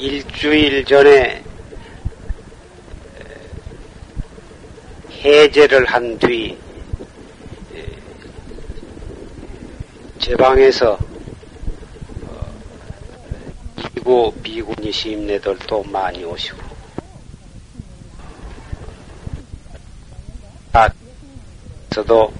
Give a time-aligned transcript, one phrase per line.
[0.00, 1.44] 일주일 전에
[5.22, 6.56] 해제를 한 뒤
[10.18, 10.98] 제 방에서
[13.96, 16.58] 이고 비구니 시임네들도 많이 오시고.
[20.72, 20.88] 아,
[21.90, 22.32] 저도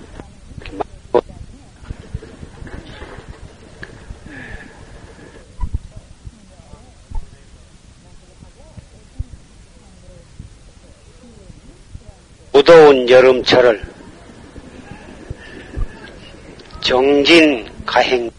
[12.61, 13.82] 무더운 여름철을
[16.83, 18.31] 정진 가행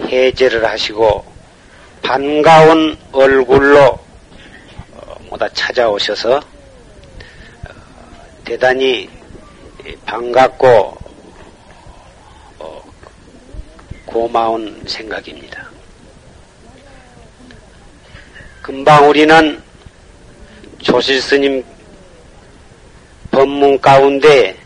[0.00, 1.24] 해제를 하시고
[2.02, 4.00] 반가운 얼굴로
[4.94, 6.42] 어, 모다 찾아오셔서 어,
[8.44, 9.08] 대단히
[10.06, 10.98] 반갑고
[12.58, 12.82] 어,
[14.04, 15.53] 고마운 생각입니다.
[18.64, 19.62] 금방 우리는
[20.80, 21.62] 조실 스님
[23.30, 24.56] 법문 가운데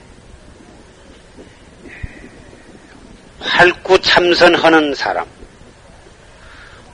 [3.40, 5.26] 활구 참선하는 사람,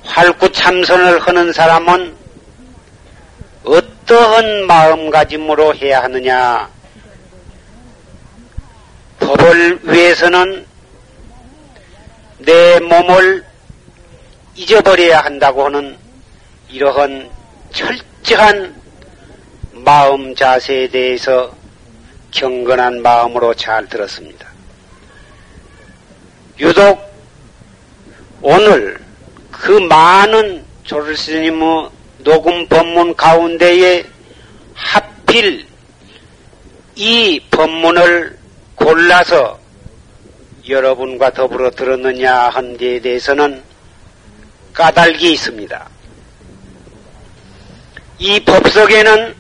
[0.03, 2.17] 활구 참선을 하는 사람은
[3.65, 6.71] 어떠한 마음가짐으로 해야 하느냐?
[9.21, 10.65] 법을 위해서는
[12.39, 13.45] 내 몸을
[14.55, 16.03] 잊어버려야 한다고 하는
[16.75, 17.31] 이러한
[17.71, 18.75] 철저한
[19.75, 21.55] 마음 자세에 대해서
[22.33, 24.49] 경건한 마음으로 잘 들었습니다.
[26.59, 27.01] 유독
[28.43, 28.99] 오늘
[29.53, 31.91] 그 많은 조르스님의
[32.25, 34.05] 녹음 법문 가운데에
[34.75, 35.65] 하필
[36.97, 38.37] 이 법문을
[38.75, 39.61] 골라서
[40.69, 43.63] 여러분과 더불어 들었느냐 한 데에 대해서는
[44.73, 45.94] 까닭이 있습니다.
[48.27, 49.35] 이 법석에는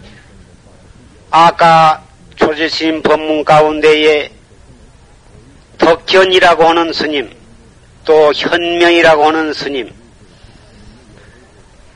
[1.30, 2.04] 아까
[2.36, 4.30] 조제심 법문 가운데에
[5.78, 7.34] 덕현이라고 하는 스님,
[8.04, 9.90] 또 현명이라고 하는 스님,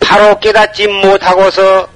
[0.00, 1.90] 바로 깨닫지 못하고서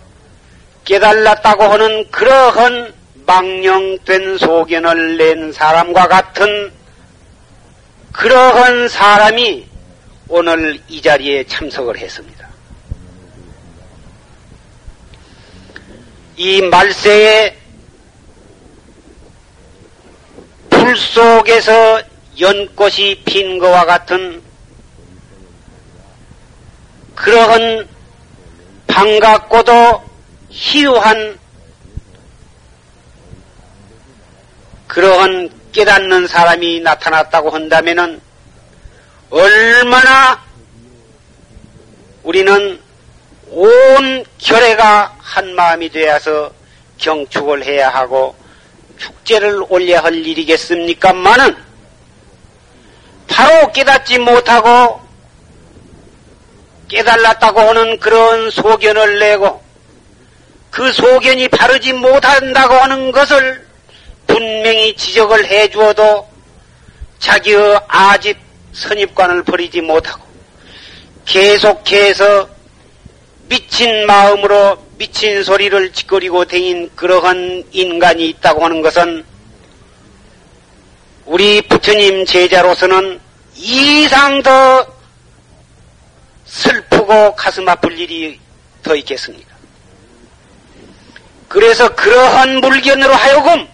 [0.85, 2.93] 깨달았다고 하는 그러한
[3.25, 6.71] 망령된 소견을 낸 사람과 같은
[8.13, 9.67] 그러한 사람이
[10.29, 12.52] 오늘 이 자리에 참석을 했습니다.
[16.37, 17.57] 이 말세에
[20.71, 22.03] 불 속에서
[22.41, 24.43] 연꽃이 핀 것과 같은
[27.15, 27.89] 그러한
[28.87, 30.03] 반갑고도
[30.51, 31.39] 희유한
[34.89, 38.21] 그러한 깨닫는 사람이 나타났다고 한다면
[39.31, 40.43] 얼마나
[42.23, 42.79] 우리는
[43.53, 46.51] 온 결애가 한 마음이 되어서
[46.97, 48.35] 경축을 해야 하고
[48.99, 51.57] 축제를 올려야 할 일이겠습니까만은
[53.29, 55.03] 바로 깨닫지 못하고
[56.89, 59.63] 깨달았다고 하는 그런 소견을 내고
[60.71, 63.67] 그 소견이 바르지 못한다고 하는 것을
[64.27, 66.27] 분명히 지적을 해 주어도
[67.19, 68.39] 자기의 아집
[68.73, 70.25] 선입관을 버리지 못하고
[71.27, 72.49] 계속해서
[73.53, 79.27] 미친 마음으로 미친 소리를 짓거리고 댕인 그러한 인간이 있다고 하는 것은
[81.27, 83.21] 우리 부처님 제자로서는
[83.55, 84.87] 이상 더
[86.47, 88.41] 슬프고 가슴 아플 일이
[88.83, 89.55] 더 있겠습니까?
[91.47, 93.69] 그래서 그러한 물견으로 하여금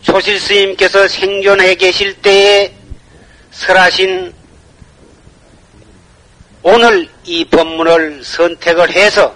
[0.00, 2.72] 조실 스님께서 생존해 계실 때에
[3.50, 4.32] 설하신
[6.68, 9.32] 오늘 이 법문을 선택을 해서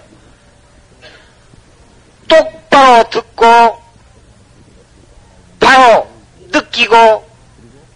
[2.26, 3.80] 똑바로 듣고
[5.60, 6.10] 바로
[6.48, 7.30] 느끼고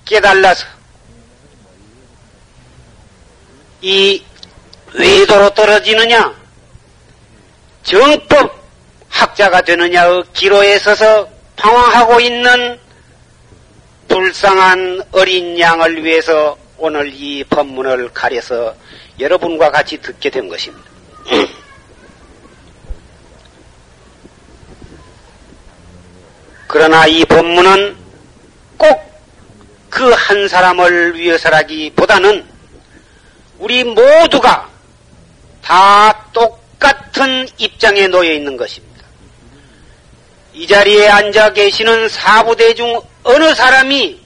[0.04, 0.64] 깨달아서
[3.82, 4.22] 이
[4.92, 6.32] 외도로 떨어지느냐
[7.82, 8.56] 정법
[9.08, 12.78] 학자가 되느냐의 기로에 서서 방황하고 있는
[14.06, 18.76] 불쌍한 어린 양을 위해서 오늘 이 법문을 가려서
[19.18, 20.90] 여러분과 같이 듣게 된 것입니다.
[26.68, 27.96] 그러나 이 법문은
[28.78, 29.14] 꼭
[29.94, 32.44] 그 한 사람을 위해서라기보다는
[33.60, 34.68] 우리 모두가
[35.62, 39.04] 다 똑같은 입장에 놓여 있는 것입니다.
[40.52, 44.20] 이 자리에 앉아 계시는 사부대 중 어느 사람이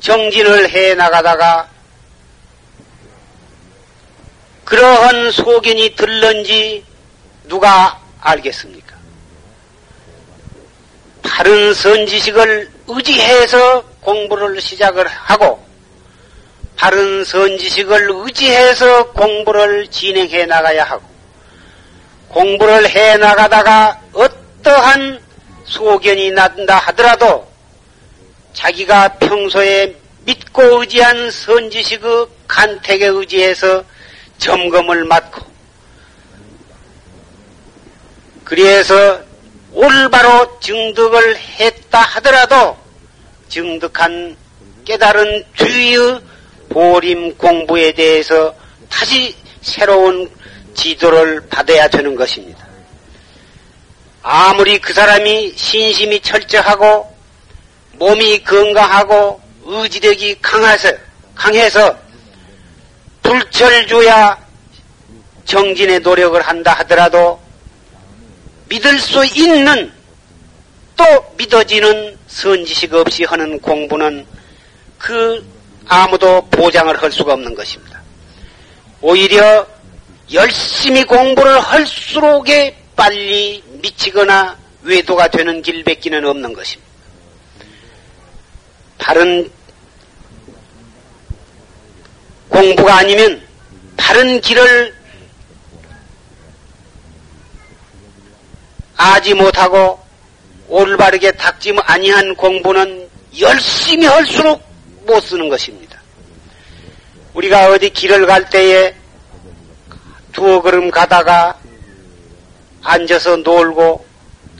[0.00, 1.68] 정진을 해 나가다가
[4.68, 6.84] 그러한 소견이 들는지
[7.44, 8.94] 누가 알겠습니까?
[11.22, 15.66] 바른 선지식을 의지해서 공부를 시작을 하고
[16.76, 21.02] 바른 선지식을 의지해서 공부를 진행해 나가야 하고
[22.28, 25.18] 공부를 해 나가다가 어떠한
[25.64, 27.50] 소견이 난다 하더라도
[28.52, 33.82] 자기가 평소에 믿고 의지한 선지식의 간택에 의지해서
[34.38, 35.46] 점검을 맡고
[38.44, 39.20] 그래서
[39.72, 42.76] 올바로 증득을 했다 하더라도
[43.48, 44.36] 증득한
[44.84, 46.20] 깨달은 뒤의
[46.70, 48.54] 보림 공부에 대해서
[48.88, 50.30] 다시 새로운
[50.74, 52.66] 지도를 받아야 되는 것입니다.
[54.22, 57.14] 아무리 그 사람이 신심이 철저하고
[57.94, 60.90] 몸이 건강하고 의지력이 강해서,
[61.34, 61.98] 강해서
[63.22, 64.46] 불철주야
[65.44, 67.40] 정진의 노력을 한다 하더라도
[68.68, 69.92] 믿을 수 있는
[70.96, 71.04] 또
[71.36, 74.26] 믿어지는 선지식 없이 하는 공부는
[74.98, 75.44] 그
[75.86, 78.00] 아무도 보장을 할 수가 없는 것입니다.
[79.00, 79.66] 오히려
[80.32, 86.92] 열심히 공부를 할수록에 빨리 미치거나 외도가 되는 길밖에는 없는 것입니다.
[88.98, 89.50] 바른
[92.58, 93.40] 공부가 아니면
[93.96, 94.92] 바른 길을
[98.96, 100.00] 아지 못하고
[100.66, 103.08] 올바르게 닦지 아니한 공부는
[103.38, 104.60] 열심히 할수록
[105.06, 106.00] 못 쓰는 것입니다.
[107.34, 108.92] 우리가 어디 길을 갈 때에
[110.32, 111.56] 두어 걸음 가다가
[112.82, 114.04] 앉아서 놀고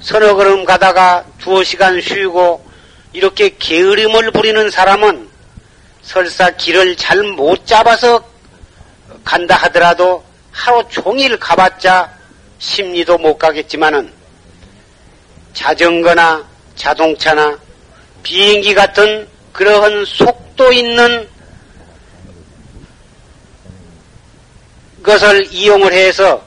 [0.03, 2.65] 서너 걸음 가다가 두어 시간 쉬고
[3.13, 5.28] 이렇게 게으름을 부리는 사람은
[6.09, 8.25] 설사 길을 잘 못 잡아서
[9.25, 12.11] 간다 하더라도 하루 종일 가봤자
[12.59, 14.11] 심리도 못 가겠지만은
[15.53, 17.59] 자전거나 자동차나
[18.23, 21.29] 비행기 같은 그러한 속도 있는
[25.03, 26.43] 것을 이용을 해서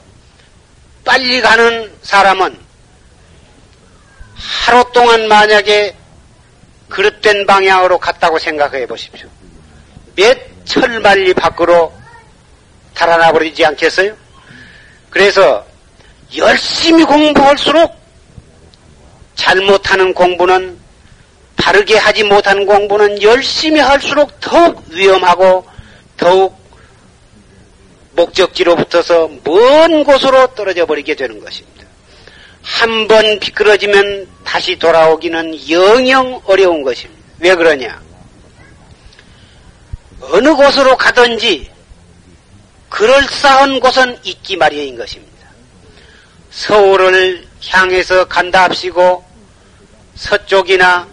[1.04, 2.58] 빨리 가는 사람은
[4.34, 5.94] 하루 동안 만약에
[6.88, 9.28] 그릇된 방향으로 갔다고 생각해 보십시오.
[10.16, 11.92] 몇 철만리 밖으로
[12.94, 14.14] 달아나 버리지 않겠어요?
[15.10, 15.64] 그래서
[16.36, 17.94] 열심히 공부할수록
[19.34, 20.78] 잘못하는 공부는
[21.56, 25.66] 바르게 하지 못하는 공부는 열심히 할수록 더욱 위험하고
[26.16, 26.56] 더욱
[28.12, 31.86] 목적지로 붙어서 먼 곳으로 떨어져 버리게 되는 것입니다.
[32.62, 37.22] 한 번 비끄러지면 다시 돌아오기는 영영 어려운 것입니다.
[37.40, 38.00] 왜 그러냐?
[40.30, 41.70] 어느 곳으로 가든지
[42.88, 45.48] 그럴싸한 곳은 있기 마련인 것입니다.
[46.50, 49.24] 서울을 향해서 간다 합시고
[50.14, 51.08] 서쪽이나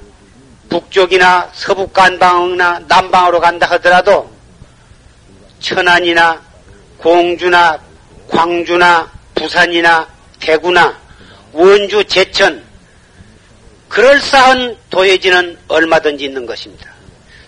[0.69, 4.29] 북쪽이나 서북 간방이나 남방으로 간다 하더라도
[5.59, 6.41] 천안이나
[6.97, 7.79] 공주나
[8.29, 10.07] 광주나 부산이나
[10.39, 10.97] 대구나
[11.53, 12.63] 원주 제천
[13.87, 16.98] 그럴싸한 도해지는 얼마든지 있는 것입니다.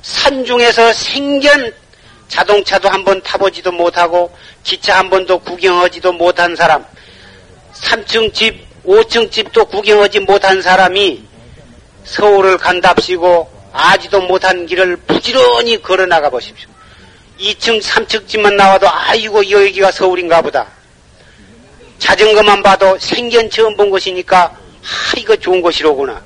[0.01, 1.73] 산 중에서 생견
[2.27, 6.85] 자동차도 한 번 타보지도 못하고 기차 한 번도 구경하지도 못한 사람
[7.73, 11.23] 3층 집, 5층 집도 구경하지 못한 사람이
[12.05, 16.69] 서울을 간답시고 아지도 못한 길을 부지런히 걸어 나가 보십시오.
[17.39, 20.67] 2층, 3층 집만 나와도 아이고 여기가 서울인가 보다.
[21.99, 26.21] 자전거만 봐도 생전 처음 본 것이니까 아 이거 좋은 곳이로구나.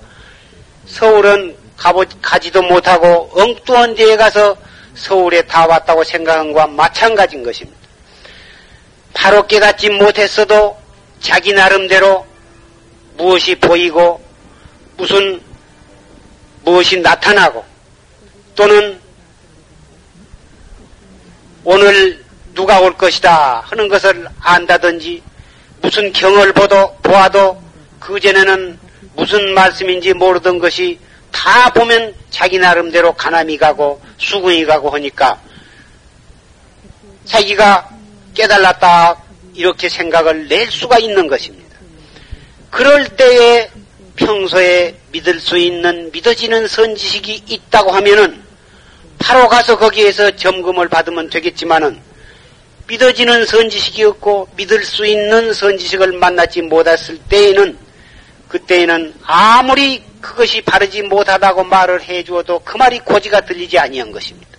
[0.88, 4.56] 서울은 가보, 가지도 못하고 엉뚱한 데에 가서
[4.96, 7.78] 서울에 다 왔다고 생각한 것과 마찬가지인 것입니다.
[9.14, 10.78] 바로 깨닫지 못했어도
[11.20, 12.26] 자기 나름대로
[13.18, 14.24] 무엇이 보이고
[14.98, 15.42] 무슨
[16.64, 17.64] 무엇이 나타나고
[18.56, 19.00] 또는
[21.64, 25.22] 오늘 누가 올 것이다 하는 것을 안다든지
[25.82, 27.62] 무슨 경을 보도 보아도
[28.00, 28.80] 그전에는
[29.16, 31.00] 무슨 말씀인지 모르던 것이
[31.36, 35.38] 다 보면 자기 나름대로 가남이 가고 수군이 가고 하니까
[37.26, 37.90] 자기가
[38.34, 39.22] 깨달았다
[39.54, 41.78] 이렇게 생각을 낼 수가 있는 것입니다.
[42.72, 43.70] 그럴 때에
[44.16, 48.42] 평소에 믿을 수 있는 믿어지는 선지식이 있다고 하면은
[49.20, 52.00] 바로 가서 거기에서 점검을 받으면 되겠지만은
[52.88, 57.78] 믿어지는 선지식이 없고 믿을 수 있는 선지식을 만나지 못했을 때에는
[58.48, 64.58] 그때에는 아무리 그것이 바르지 못하다고 말을 해주어도 그 말이 고지가 들리지 아니한 것입니다.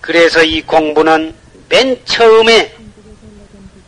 [0.00, 1.32] 그래서 이 공부는
[1.68, 2.74] 맨 처음에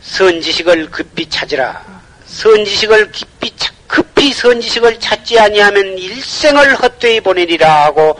[0.01, 1.83] 선지식을 급히 찾으라.
[2.25, 3.51] 선지식을 깊이
[3.85, 8.17] 급히 선지식을 찾지 아니하면 일생을 헛되이 보내리라 하고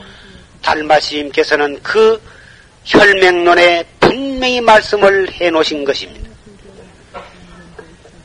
[0.61, 2.21] 달마스님께서는 그
[2.83, 6.29] 혈맹론에 분명히 말씀을 해 놓으신 것입니다.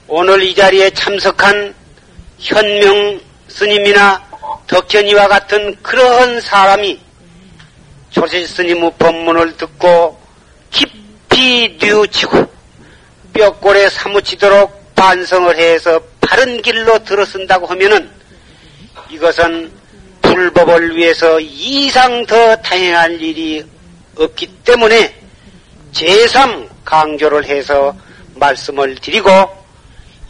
[0.09, 1.80] 오늘 이 자리에 참석한
[2.41, 4.23] 현명 스님이나
[4.67, 6.99] 덕현이와 같은 그러한 사람이
[8.11, 10.19] 조실 스님의 법문을 듣고
[10.71, 12.51] 깊이 뉘우치고
[13.33, 18.11] 뼈골에 사무치도록 반성을 해서 바른 길로 들어선다고 하면은
[19.11, 19.71] 이것은
[20.23, 23.65] 불법을 위해서 이상 더 다행할 일이
[24.17, 25.15] 없기 때문에
[25.93, 27.95] 제3 강조를 해서
[28.35, 29.31] 말씀을 드리고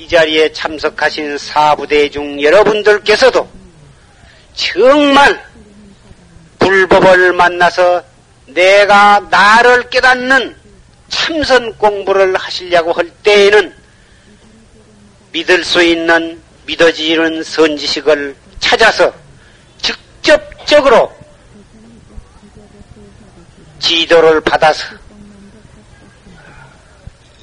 [0.00, 3.46] 이 자리에 참석하신 사부대 중 여러분들께서도
[4.54, 5.44] 정말
[6.58, 8.02] 불법을 만나서
[8.46, 10.56] 내가 나를 깨닫는
[11.10, 13.76] 참선 공부를 하시려고 할 때에는
[15.32, 19.12] 믿을 수 있는 믿어지는 선지식을 찾아서
[19.82, 21.14] 직접적으로
[23.80, 24.96] 지도를 받아서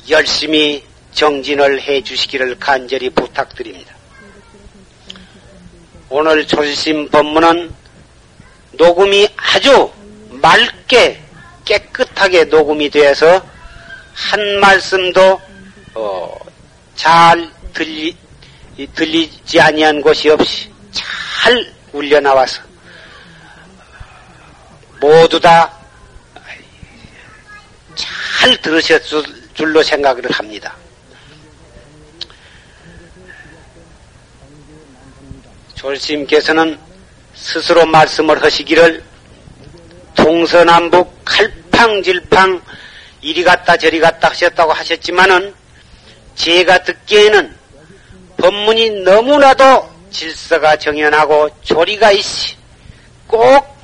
[0.09, 0.87] 열심히
[1.17, 3.95] 정진을 해 주시기를 간절히 부탁드립니다.
[6.09, 7.74] 오늘 조심 법문은
[8.74, 9.91] 녹음이 아주
[10.29, 11.19] 맑게
[11.65, 13.43] 깨끗하게 녹음이 되어서
[14.13, 15.41] 한 말씀도
[15.95, 16.38] 어,
[16.95, 18.15] 잘 들리,
[18.93, 22.62] 들리지 아니한 곳이 없이 잘 울려 나와서
[25.01, 25.77] 모두 다
[28.39, 29.24] 잘 들으셨을
[29.55, 30.75] 줄로 생각을 합니다.
[35.77, 36.77] 조심께서는
[37.36, 39.03] 스스로 말씀을 하시기를
[40.15, 42.62] 동서남북 칼팡질팡
[43.22, 45.53] 이리 갔다 저리 갔다 하셨다고 하셨지만은
[46.36, 47.55] 제가 듣기에는
[48.38, 52.55] 법문이 너무나도 질서가 정연하고 조리가 있이
[53.27, 53.77] 꼭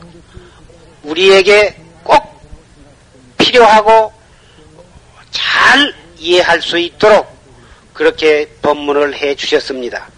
[1.03, 2.41] 우리에게 꼭
[3.37, 4.11] 필요하고
[5.29, 7.27] 잘 이해할 수 있도록
[7.93, 10.12] 그렇게 법문을 해 주셨습니다.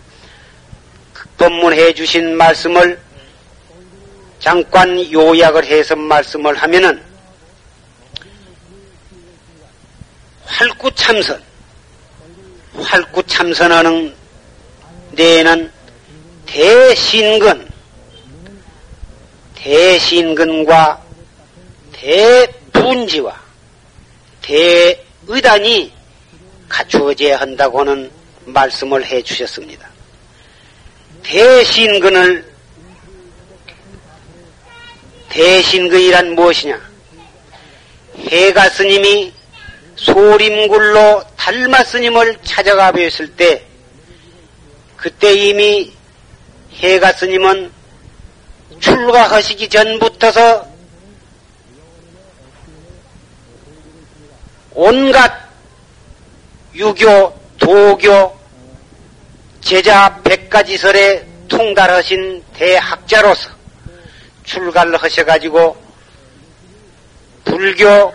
[1.37, 2.99] 그 법문해 주신 말씀을
[4.39, 7.01] 잠깐 요약을 해서 말씀을 하면은
[10.45, 11.41] 활구참선
[12.75, 14.15] 활구참선하는
[15.15, 15.71] 데에는
[16.45, 17.67] 대신근
[19.55, 21.03] 대신근과
[21.93, 23.41] 대분지와
[24.41, 25.91] 대의단이
[26.69, 28.11] 갖추어져야 한다고 는
[28.45, 29.94] 말씀을 해 주셨습니다.
[31.25, 32.53] 대신근을
[35.29, 36.79] 대신근이란 무엇이냐?
[38.29, 39.33] 해가 스님이
[39.95, 43.65] 소림굴로 달마 스님을 찾아가 뵀을 때
[44.95, 45.93] 그때 이미
[46.75, 47.71] 해가 스님은
[48.79, 50.67] 출가하시기 전부터서
[54.73, 55.49] 온갖
[56.75, 58.34] 유교, 도교,
[59.65, 63.49] 제자 백가지설에 통달하신 대학자로서
[64.43, 65.75] 출가를 하셔가지고
[67.43, 68.13] 불교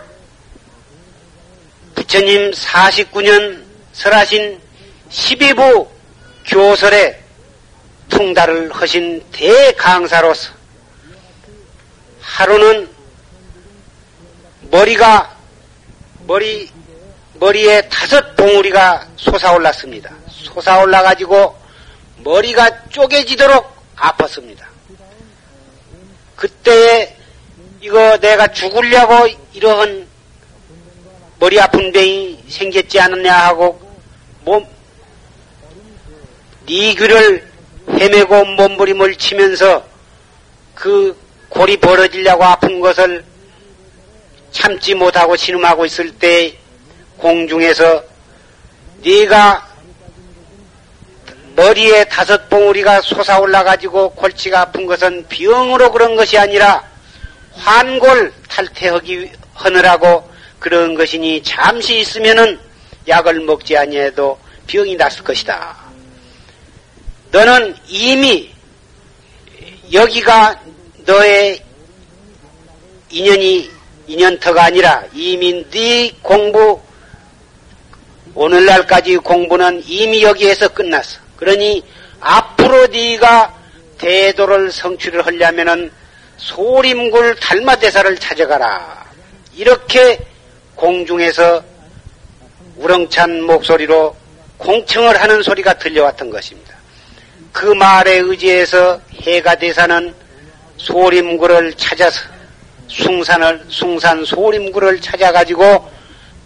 [1.93, 4.61] 부처님 49년 설하신
[5.09, 5.89] 12부
[6.47, 7.21] 교설에
[8.07, 10.53] 통달을 하신 대강사로서
[12.21, 12.89] 하루는
[14.71, 15.35] 머리가
[16.25, 16.71] 머리
[17.33, 20.20] 머리에 다섯 봉우리가 솟아올랐습니다.
[20.53, 21.55] 솟아올라 가지고
[22.17, 24.65] 머리가 쪼개지도록 아팠습니다.
[26.35, 27.15] 그때에
[27.81, 30.07] 이거 내가 죽으려고 이러한
[31.39, 33.79] 머리 아픈 병이 생겼지 않느냐 하고
[34.41, 34.65] 몸
[36.67, 37.47] 니귀를
[37.89, 39.85] 헤매고 몸부림을 치면서
[40.75, 41.17] 그
[41.49, 43.25] 골이 벌어지려고 아픈 것을
[44.51, 46.55] 참지 못하고 신음하고 있을 때
[47.17, 48.03] 공중에서
[49.03, 49.70] 네가
[51.55, 56.83] 머리에 다섯 봉우리가 솟아올라 가지고 골치가 아픈 것은 병으로 그런 것이 아니라
[57.53, 60.29] 환골 탈퇴하기 하느라고
[60.59, 62.59] 그런 것이니 잠시 있으면은
[63.07, 65.75] 약을 먹지 아니해도 병이 났을 것이다.
[67.31, 68.51] 너는 이미
[69.91, 70.61] 여기가
[70.99, 71.61] 너의
[73.09, 73.69] 인연이
[74.07, 76.79] 인연터가 아니라 이미 네 공부
[78.33, 81.20] 오늘날까지 공부는 이미 여기에서 끝났어.
[81.41, 81.83] 그러니
[82.19, 83.51] 앞으로 네가
[83.97, 85.91] 대도를 성취를 하려면은
[86.37, 89.05] 소림굴 달마대사를 찾아가라.
[89.55, 90.19] 이렇게
[90.75, 91.63] 공중에서
[92.77, 94.15] 우렁찬 목소리로
[94.59, 96.75] 공청을 하는 소리가 들려왔던 것입니다.
[97.51, 100.13] 그 말에 의지해서 해가 대사는
[100.77, 102.21] 소림굴을 찾아서
[102.87, 105.89] 숭산을 숭산 소림굴을 찾아가지고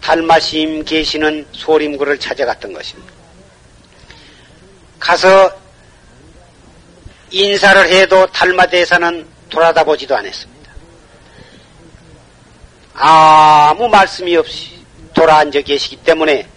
[0.00, 3.15] 달마심 계시는 소림굴을 찾아갔던 것입니다.
[4.98, 5.50] 가서
[7.30, 10.72] 인사를 해도 달마대사는 돌아다 보지도 않았습니다.
[12.94, 14.76] 아무 말씀이 없이
[15.14, 16.48] 돌아앉아 계시기 때문에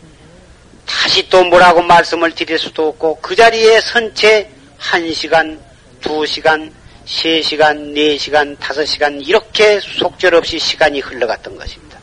[0.86, 5.60] 다시 또 뭐라고 말씀을 드릴 수도 없고 그 자리에 선채 한 시간,
[6.01, 6.74] 두 시간,
[7.05, 12.00] 세 시간, 네 시간, 다섯 시간 이렇게 속절없이 시간이 흘러갔던 것입니다.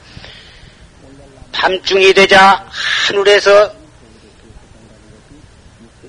[1.52, 2.64] 밤중이 되자
[3.08, 3.72] 하늘에서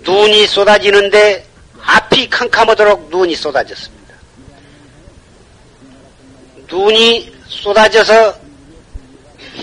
[0.08, 1.46] 눈이 쏟아지는데
[1.82, 4.16] 앞이 캄캄하도록 눈이 쏟아졌습니다.
[6.72, 8.40] 눈이 쏟아져서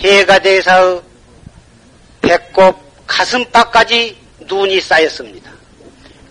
[0.03, 1.01] 해가 대사의
[2.21, 2.75] 배꼽
[3.07, 5.51] 가슴팍까지 눈이 쌓였습니다.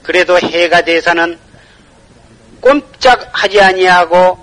[0.05, 1.37] 그래도 해가 대사는
[2.61, 4.39] 꼼짝하지 아니하고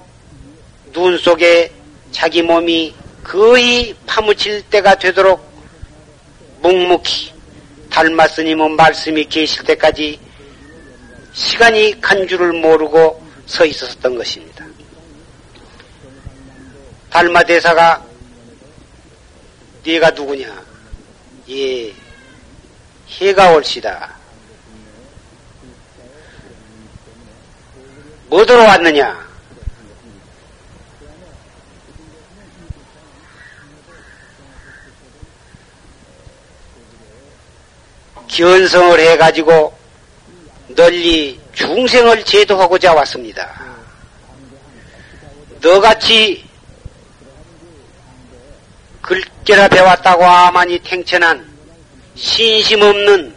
[0.92, 1.72] 눈 속에
[2.12, 5.50] 자기 몸이 거의 파묻힐 때가 되도록
[6.62, 7.31] 묵묵히
[7.92, 10.18] 달마 스님의 말씀이 계실 때까지
[11.34, 14.66] 시간이 간 줄을 모르고 서 있었던 것입니다.
[17.10, 18.04] 달마 대사가
[19.84, 20.64] 네가 누구냐?
[21.50, 21.94] 예,
[23.10, 24.16] 해가 올시다.
[28.28, 29.31] 뭐들어 왔느냐?
[38.32, 39.74] 견성을 해가지고
[40.70, 43.62] 널리 중생을 제도하고자 왔습니다.
[45.60, 46.44] 너같이
[49.02, 51.46] 글깨라 배웠다고 아만이 탱천한
[52.16, 53.36] 신심 없는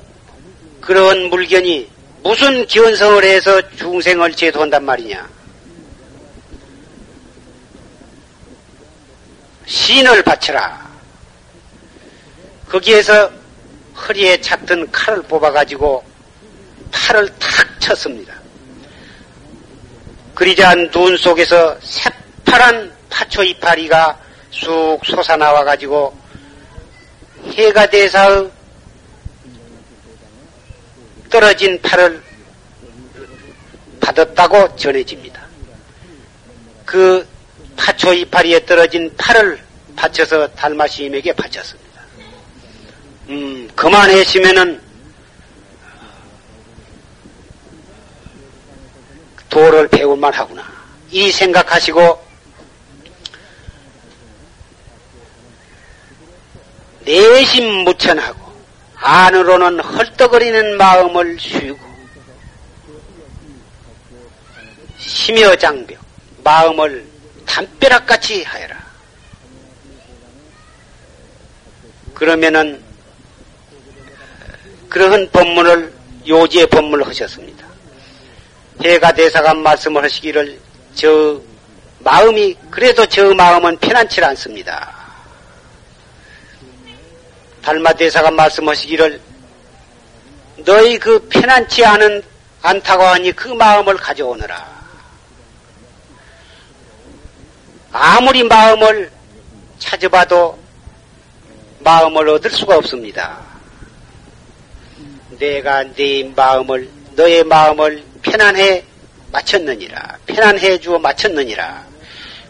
[0.80, 1.90] 그런 물견이
[2.22, 5.28] 무슨 견성을 해서 중생을 제도한단 말이냐?
[9.66, 10.84] 신을 바쳐라.
[12.68, 13.30] 거기에서
[13.96, 16.04] 허리에 찼던 칼을 뽑아가지고
[16.90, 18.34] 팔을 탁 쳤습니다.
[20.34, 24.18] 그리자 눈 속에서 새파란 파초 이파리가
[24.50, 26.16] 쑥 솟아나와 가지고
[27.52, 28.50] 해가 대사의
[31.30, 32.22] 떨어진 팔을
[34.00, 35.42] 받았다고 전해집니다.
[36.84, 37.26] 그
[37.76, 39.60] 파초 이파리에 떨어진 팔을
[39.96, 41.83] 바쳐서 달마시임에게 바쳤습니다.
[43.28, 44.80] 음, 그만하시면은
[49.48, 50.64] 도를 배울만 하구나.
[51.10, 52.24] 이 생각하시고
[57.04, 58.52] 내심 무천하고
[58.96, 61.78] 안으로는 헐떡거리는 마음을 쉬고
[64.98, 65.98] 심여 장벽
[66.42, 67.06] 마음을
[67.46, 68.84] 담벼락같이 하여라.
[72.14, 72.82] 그러면은
[74.88, 75.92] 그러한 법문을
[76.26, 77.66] 요지의 법문을 하셨습니다.
[78.82, 80.58] 해가 대사가 말씀을 하시기를
[80.94, 81.40] 저
[82.00, 84.92] 마음이 그래도 저 마음은 편안치 않습니다.
[87.62, 89.20] 달마 대사가 말씀하시기를
[90.64, 92.22] 너희 그 편안치 않은
[92.62, 94.74] 않다고 하니 그 마음을 가져오너라.
[97.92, 99.10] 아무리 마음을
[99.78, 100.58] 찾아봐도
[101.80, 103.43] 마음을 얻을 수가 없습니다.
[105.38, 108.84] 내가 네 마음을 너의 마음을 편안해
[109.32, 111.84] 맞췄느니라 편안해 주어 맞췄느니라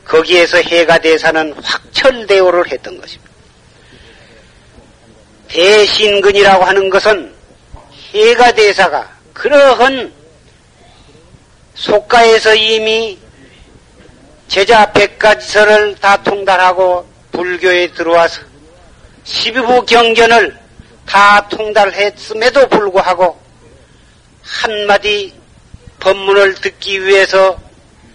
[0.05, 3.33] 거기에서 해가 대사는 확철대오를 했던 것입니다.
[5.49, 7.33] 대신근이라고 하는 것은
[8.13, 10.13] 해가 대사가 그러한
[11.75, 13.19] 속가에서 이미
[14.49, 18.43] 제자 백가지설을 다 통달하고 불교에 들어와서
[19.25, 20.64] 12부 경전을
[21.07, 23.41] 다 통달했음에도 불구하고
[24.43, 25.35] 한마디
[26.01, 27.59] 법문을 듣기 위해서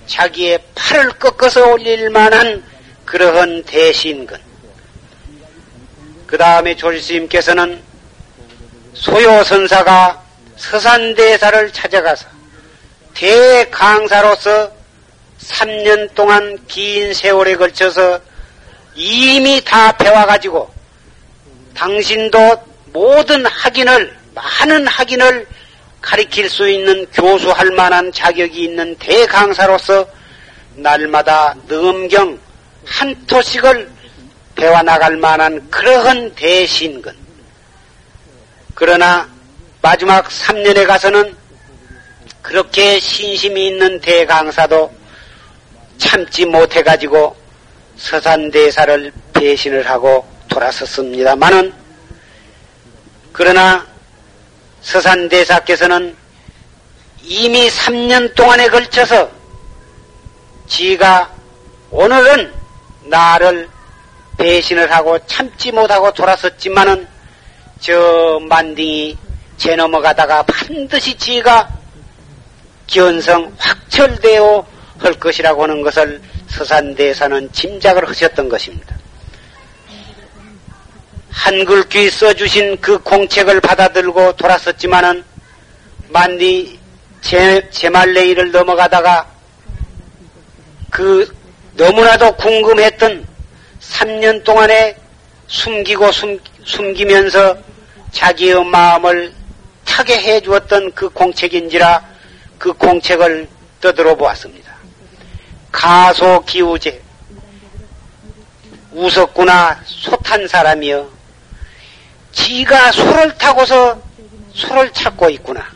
[0.08, 2.64] 자기의 팔을 꺾어서 올릴 만한
[3.06, 4.38] 그러한 대신근.
[6.28, 7.82] 그 다음에 조실스님께서는
[8.94, 10.24] 소요선사가
[10.58, 12.28] 서산대사를 찾아가서
[13.14, 14.72] 대강사로서
[15.42, 18.20] 3년 동안 긴 세월에 걸쳐서
[18.96, 20.72] 이미 다 배워가지고
[21.74, 25.48] 당신도 모든 학인을, 많은 학인을
[26.02, 30.08] 가리킬 수 있는 교수할 만한 자격이 있는 대강사로서
[30.76, 32.40] 날마다 능경
[32.86, 33.90] 한 토씩을
[34.56, 37.14] 배워 나갈 만한 그러한 대신근.
[38.74, 39.30] 그러나
[39.82, 41.36] 마지막 3년에 가서는
[42.42, 44.92] 그렇게 신심이 있는 대강사도
[45.98, 47.36] 참지 못해가지고
[47.98, 51.79] 서산대사를 배신을 하고 돌아섰습니다만은
[53.32, 53.86] 그러나
[54.82, 56.16] 서산대사께서는
[57.22, 59.30] 이미 3년 동안에 걸쳐서
[60.68, 61.32] 지가
[61.92, 62.54] 오늘은
[63.06, 63.70] 나를
[64.38, 67.08] 배신을 하고 참지 못하고 돌아섰지만은
[67.80, 69.18] 저 만딩이
[69.58, 71.70] 제 넘어가다가 반드시 지가
[72.88, 74.66] 견성 확철되어
[75.00, 78.99] 할 것이라고 하는 것을 서산대사는 짐작을 하셨던 것입니다.
[81.32, 85.24] 한 글귀 써주신 그 공책을 받아들고 돌았었지만은
[86.10, 86.80] 만디
[87.22, 89.28] 제, 제말레이를 넘어가다가
[90.90, 91.34] 그
[91.74, 93.28] 너무나도 궁금했던
[93.82, 94.98] 3년 동안에
[95.48, 97.58] 숨기고 숨, 숨기면서
[98.12, 99.34] 자기의 마음을
[99.86, 102.04] 타게 해 주었던 그 공책인지라
[102.58, 103.48] 그 공책을
[103.82, 104.74] 떠들어 보았습니다.
[105.72, 107.02] 가소 기우제
[108.92, 111.19] 웃었구나 솥한 사람이여
[112.40, 114.02] 지가 소를 타고서
[114.54, 115.68] 소를 찾고 있구나.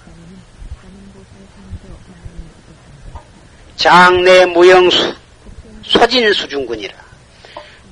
[3.76, 5.13] 장내 무영수
[5.84, 6.95] 소진수중군이라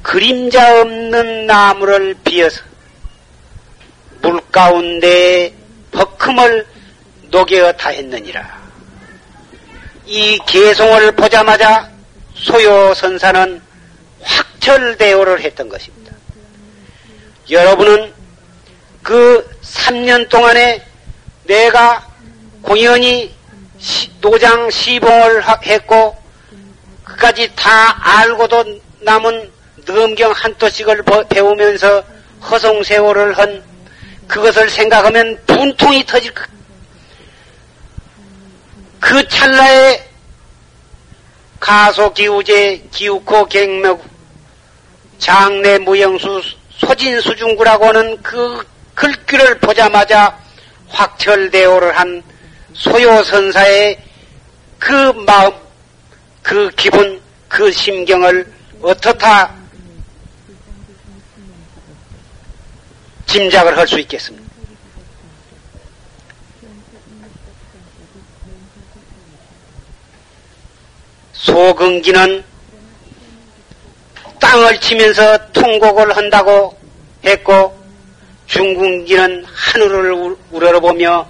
[0.02, 2.62] 그림자 없는 나무를 비어서
[4.22, 5.54] 물 가운데
[5.92, 6.66] 버큼을
[7.30, 8.62] 녹여 다했느니라.
[10.06, 11.90] 이 개송을 보자마자
[12.36, 13.62] 소요 선사는
[14.22, 16.16] 확철대오를 했던 것입니다.
[17.50, 18.21] 여러분은
[19.04, 20.86] 그 3년 동안에
[21.46, 22.08] 내가
[22.62, 23.34] 공연히
[24.22, 26.16] 노장 시봉을 했고
[27.04, 29.52] 그까지 다 알고도 남은
[29.86, 32.04] 넘경 한 토씩을 배우면서
[32.50, 33.64] 허송세월을 한
[34.28, 36.46] 그것을 생각하면 분통이 터질 것.
[39.00, 40.08] 그 찰나에
[41.60, 44.02] 가소 기우제 기우코 갱매구
[45.18, 46.42] 장내 무영수
[46.78, 50.38] 소진수중구라고 하는 그 글귀를 보자마자
[50.90, 52.22] 확철대오를 한
[52.74, 54.00] 소요선사의
[54.80, 54.94] 그
[55.26, 55.54] 마음,
[56.42, 58.52] 그 기분, 그 심경을
[58.82, 59.54] 어떻다
[63.28, 64.52] 짐작을 할 수 있겠습니다.
[71.34, 72.44] 소근기는
[74.40, 76.78] 땅을 치면서 통곡을 한다고
[77.26, 77.81] 했고
[78.52, 81.26] 중궁기는 하늘을 우러러보며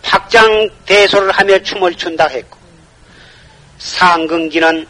[0.00, 2.56] 박장대소를 하며 춤을 춘다 했고
[3.78, 4.86] 상근기는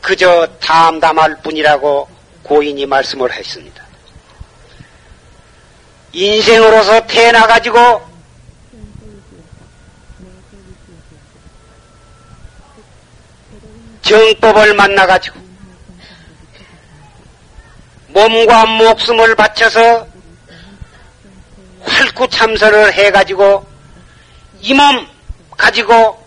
[0.00, 2.08] 그저 담담할 뿐이라고
[2.44, 3.84] 고인이 말씀을 했습니다.
[6.12, 8.00] 인생으로서 태어나 가지고
[14.02, 15.40] 정법을 만나 가지고
[18.08, 20.13] 몸과 목숨을 바쳐서
[21.86, 23.66] 활구 참선을 해가지고
[24.60, 25.06] 이 몸
[25.56, 26.22] 가지고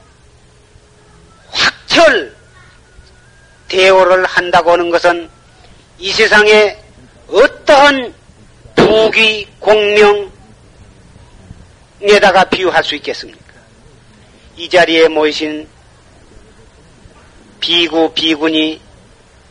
[1.51, 2.35] 확철
[3.67, 5.29] 대오를 한다고 하는 것은
[5.99, 6.77] 이 세상에
[7.27, 8.13] 어떠한
[8.75, 9.47] 부귀
[11.99, 13.39] 공명에다가 비유할 수 있겠습니까?
[14.55, 15.67] 이 자리에 모이신
[17.59, 18.79] 비구 비군이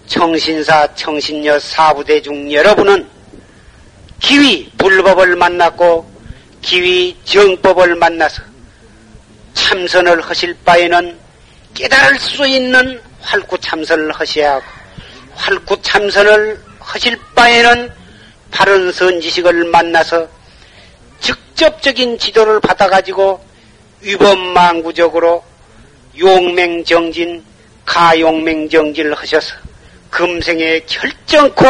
[0.07, 3.09] 청신사 청신녀 사부대 중 여러분은
[4.21, 6.11] 기위 불법을 만났고
[6.63, 8.43] 기위 정법을 만나서
[9.55, 11.19] 참선을 하실 바에는
[11.75, 14.65] 깨달을 수 있는 활구 참선을 하셔야 하고
[15.35, 17.91] 활구 참선을 하실 바에는
[18.51, 20.29] 바른 선지식을 만나서
[21.21, 23.45] 직접적인 지도를 받아가지고
[24.01, 25.45] 위법망구적으로
[26.19, 27.45] 용맹정진,
[27.85, 29.55] 가용맹정진을 하셔서
[30.11, 31.65] 금생에 결정코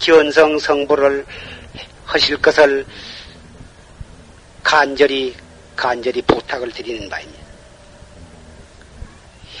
[0.00, 1.24] 견성성부를
[2.08, 2.86] 하실 것을
[4.62, 5.34] 간절히
[5.76, 7.38] 간절히 부탁을 드리는 바입니다.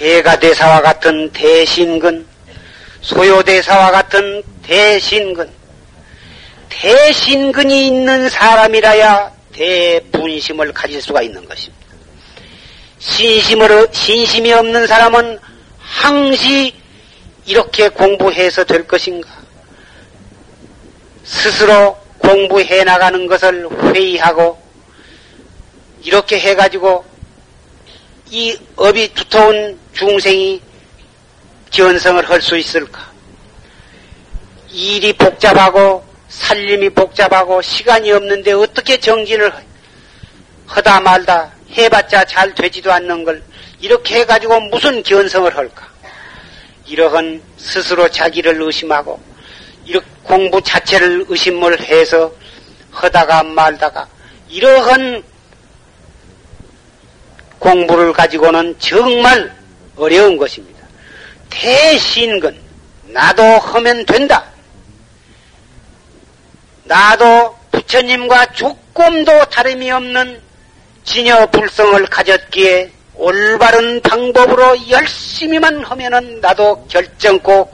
[0.00, 2.26] 해가 대사와 같은 대신근,
[3.02, 5.50] 소요 대사와 같은 대신근,
[6.70, 11.86] 대신근이 있는 사람이라야 대분심을 가질 수가 있는 것입니다.
[12.98, 15.38] 신심으로, 신심이 없는 사람은
[15.78, 16.74] 항시
[17.44, 19.28] 이렇게 공부해서 될 것인가?
[21.24, 24.60] 스스로 공부해 나가는 것을 회의하고
[26.02, 27.04] 이렇게 해가지고
[28.30, 30.60] 이 업이 두터운 중생이
[31.70, 33.06] 견성을 할 수 있을까?
[34.70, 39.52] 일이 복잡하고 살림이 복잡하고 시간이 없는데 어떻게 정진을
[40.66, 43.42] 하다 말다 해봤자 잘 되지도 않는 걸
[43.80, 45.88] 이렇게 해가지고 무슨 견성을 할까?
[46.86, 49.20] 이러한 스스로 자기를 의심하고
[49.88, 52.30] 이렇게 공부 자체를 의심을 해서
[52.90, 54.06] 하다가 말다가
[54.48, 55.22] 이러한
[57.58, 59.56] 공부를 가지고는 정말
[59.96, 60.86] 어려운 것입니다.
[61.48, 62.56] 대신근
[63.06, 64.44] 나도 하면 된다.
[66.84, 70.40] 나도 부처님과 조금도 다름이 없는
[71.04, 77.70] 진여 불성을 가졌기에 올바른 방법으로 열심히만 하면은 나도 결정코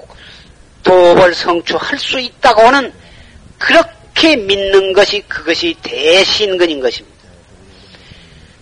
[0.85, 2.92] 도벌 성취할 수 있다고 하는
[3.59, 7.14] 그렇게 믿는 것이 그것이 대신근인 것입니다.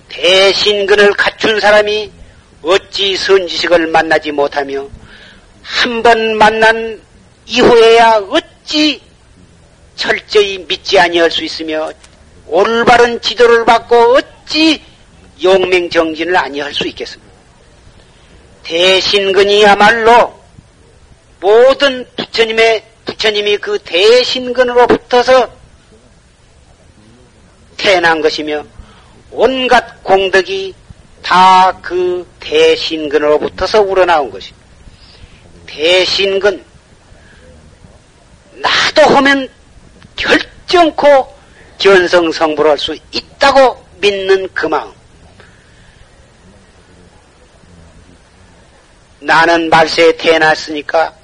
[0.08, 2.10] 대신근을 갖춘 사람이
[2.62, 4.88] 어찌 선지식을 만나지 못하며
[5.62, 7.00] 한 번 만난
[7.46, 9.00] 이후에야 어찌
[9.96, 11.90] 철저히 믿지 아니할 수 있으며
[12.46, 14.82] 올바른 지도를 받고 어찌
[15.42, 17.30] 용맹정진을 아니할 수 있겠습니까?
[18.64, 20.41] 대신근이야말로
[21.42, 25.50] 모든 부처님의 부처님이 그 대신근으로 붙어서
[27.76, 28.64] 태어난 것이며
[29.32, 30.72] 온갖 공덕이
[31.20, 34.66] 다 그 대신근으로 붙어서 우러나온 것입니다.
[35.66, 36.64] 대신근
[38.52, 39.48] 나도 하면
[40.16, 41.34] 결정코
[41.78, 44.92] 견성성불 할 수 있다고 믿는 그 마음.
[49.20, 51.14] 나는 말세에 태어났으니까,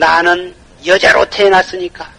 [0.00, 0.54] 나는
[0.86, 2.10] 여자로 태어났으니까,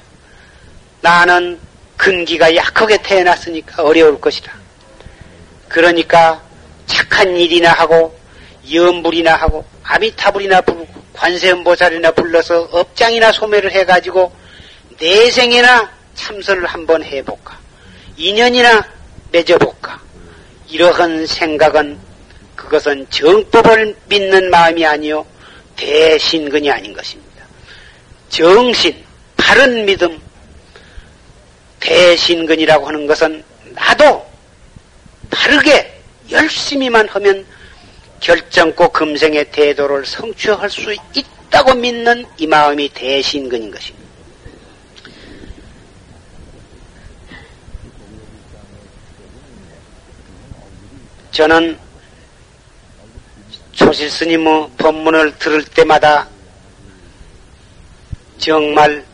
[1.01, 1.59] 나는
[1.97, 4.53] 근기가 약하게 태어났으니까 어려울 것이다.
[5.67, 6.39] 그러니까
[6.85, 8.15] 착한 일이나 하고,
[8.71, 14.31] 염불이나 하고, 아미타불이나 부르고, 관세음보살이나 불러서 업장이나 소매를 해가지고,
[14.99, 17.57] 내생이나 참선을 한번 해볼까?
[18.15, 18.87] 인연이나
[19.31, 19.99] 맺어볼까?
[20.69, 21.97] 이러한 생각은
[22.55, 25.25] 그것은 정법을 믿는 마음이 아니요
[25.75, 27.30] 대신근이 아닌 것입니다.
[28.31, 28.95] 정신,
[29.35, 30.17] 바른 믿음,
[31.81, 34.25] 대신근이라고 하는 것은 나도
[35.29, 37.45] 바르게 열심히만 하면
[38.21, 44.01] 결정코 금생의 태도를 성취할 수 있다고 믿는 이 마음이 대신근인 것입니다.
[51.31, 51.77] 저는
[53.73, 56.30] 조실 스님의 법문을 들을 때마다
[58.41, 59.05] 정말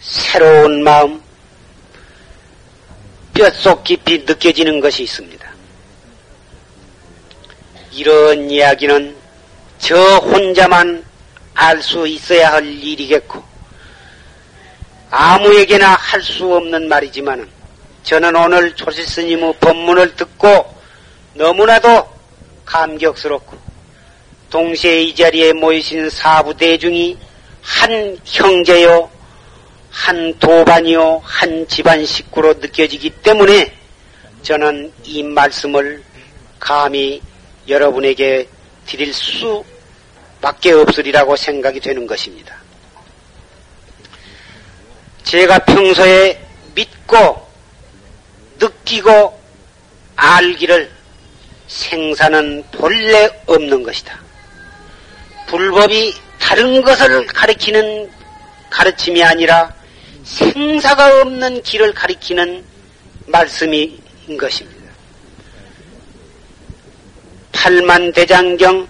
[0.00, 1.22] 새로운 마음,
[3.32, 5.48] 뼛속 깊이 느껴지는 것이 있습니다.
[7.92, 9.14] 이런 이야기는
[9.78, 11.04] 저 혼자만
[11.54, 13.40] 알 수 있어야 할 일이겠고,
[15.10, 17.48] 아무에게나 할 수 없는 말이지만은,
[18.02, 20.74] 저는 오늘 조실 스님의 법문을 듣고
[21.34, 22.18] 너무나도
[22.64, 23.56] 감격스럽고
[24.50, 27.29] 동시에 이 자리에 모이신 사부 대중이
[27.62, 29.10] 한 형제요,
[29.90, 33.74] 한 도반이요, 한 집안 식구로 느껴지기 때문에
[34.42, 36.02] 저는 이 말씀을
[36.58, 37.20] 감히
[37.68, 38.48] 여러분에게
[38.86, 42.56] 드릴 수밖에 없으리라고 생각이 되는 것입니다.
[45.24, 46.40] 제가 평소에
[46.74, 47.48] 믿고
[48.58, 49.40] 느끼고
[50.16, 50.90] 알기를
[51.68, 54.18] 생사는 본래 없는 것이다.
[55.46, 56.14] 불법이
[56.50, 58.10] 다른 것을 가리키는
[58.70, 59.72] 가르침이 아니라
[60.24, 62.64] 생사가 없는 길을 가리키는
[63.28, 64.00] 말씀인
[64.36, 64.92] 것입니다.
[67.52, 68.88] 팔만 대장경의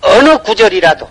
[0.00, 1.10] 어느 구절이라도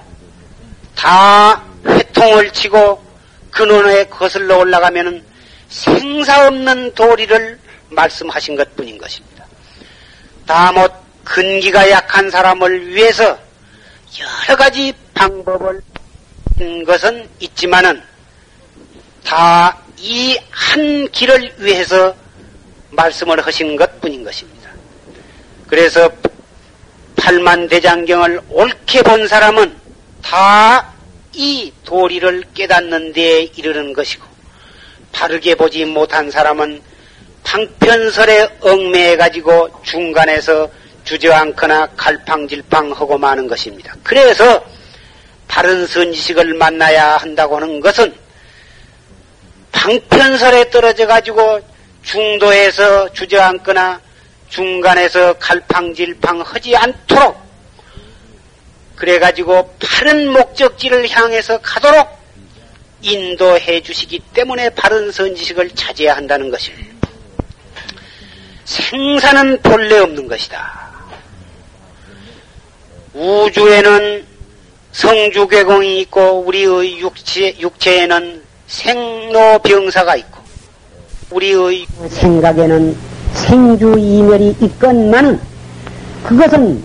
[0.95, 3.03] 다 회통을 치고
[3.51, 5.23] 근원에 거슬러 올라가면은
[5.69, 9.45] 생사 없는 도리를 말씀하신 것 뿐인 것입니다.
[10.47, 13.37] 다못 근기가 약한 사람을 위해서
[14.47, 15.81] 여러 가지 방법을
[16.57, 18.01] 한 것은 있지만은
[19.23, 22.15] 다 이 한 길을 위해서
[22.91, 24.69] 말씀을 하신 것 뿐인 것입니다.
[25.67, 26.09] 그래서
[27.15, 29.75] 팔만 대장경을 옳게 본 사람은
[30.21, 30.93] 다
[31.33, 34.25] 이 도리를 깨닫는 데 이르는 것이고
[35.11, 36.81] 바르게 보지 못한 사람은
[37.43, 40.67] 방편설에 얽매해 가지고 중간에서
[41.07, 43.95] 주저앉거나 갈팡질팡하고 마는 것입니다.
[44.03, 44.61] 그래서
[45.47, 48.13] 바른 선지식을 만나야 한다고 하는 것은
[49.71, 51.61] 방편설에 떨어져 가지고
[52.03, 54.01] 중도에서 주저앉거나
[54.49, 57.37] 중간에서 갈팡질팡 하지 않도록
[58.97, 62.17] 그래 가지고 바른 목적지를 향해서 가도록
[63.01, 66.97] 인도해 주시기 때문에 바른 선지식을 찾아야 한다는 것입니다.
[68.65, 70.86] 생사는 본래 없는 것이다.
[73.17, 74.23] 우주에는
[74.91, 80.39] 성주괴공이 있고 우리의 육체, 육체에는 생로병사가 있고
[81.31, 82.95] 우리의 생각에는
[83.33, 85.39] 생주이멸이 있건만은
[86.23, 86.83] 그것은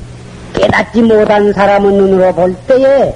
[0.55, 3.15] 깨닫지 못한 사람은 눈으로 볼 때에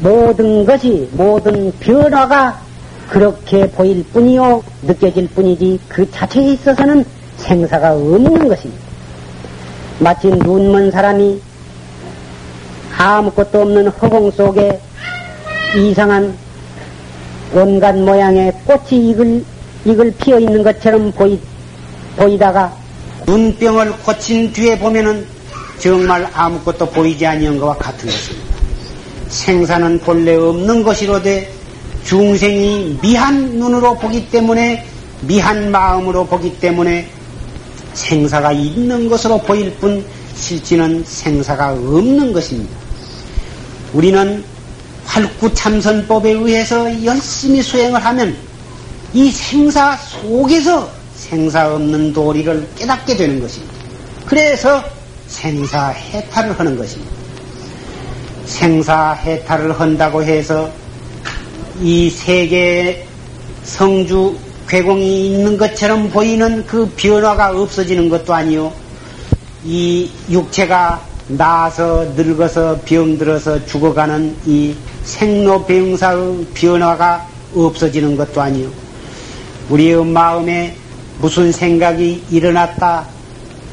[0.00, 2.60] 모든 것이 모든 변화가
[3.08, 7.04] 그렇게 보일 뿐이요 느껴질 뿐이지 그 자체에 있어서는
[7.36, 8.84] 생사가 없는 것입니다.
[10.00, 11.40] 마치 눈먼 사람이
[12.96, 14.80] 아무것도 없는 허공 속에
[15.76, 16.36] 이상한
[17.52, 19.44] 온갖 모양의 꽃이 익을,
[19.84, 21.38] 익을 피어 있는 것처럼 보이,
[22.16, 22.72] 보이다가
[23.26, 25.26] 눈병을 고친 뒤에 보면은
[25.78, 28.46] 정말 아무것도 보이지 아니한 것과 같은 것입니다.
[29.28, 31.52] 생사는 본래 없는 것이로되
[32.04, 34.86] 중생이 미한 눈으로 보기 때문에
[35.22, 37.08] 미한 마음으로 보기 때문에
[37.94, 40.04] 생사가 있는 것으로 보일 뿐
[40.36, 42.76] 실제는 생사가 없는 것입니다.
[43.92, 44.44] 우리는
[45.04, 48.36] 활구참선법에 의해서 열심히 수행을 하면
[49.12, 53.74] 이 생사 속에서 생사 없는 도리를 깨닫게 되는 것입니다.
[54.26, 54.84] 그래서
[55.28, 57.12] 생사 해탈을 하는 것입니다.
[58.44, 60.70] 생사 해탈을 한다고 해서
[61.80, 63.06] 이 세계에
[63.64, 64.36] 성주
[64.68, 68.72] 괴공이 있는 것처럼 보이는 그 변화가 없어지는 것도 아니요.
[69.64, 78.70] 이 육체가 나서 늙어서 병들어서 죽어가는 이 생로병사의 변화가 없어지는 것도 아니요.
[79.68, 80.76] 우리의 마음에
[81.20, 83.06] 무슨 생각이 일어났다,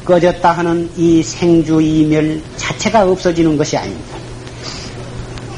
[0.04, 4.16] 꺼졌다 하는 이 생주 이멸 자체가 없어지는 것이 아닙니다.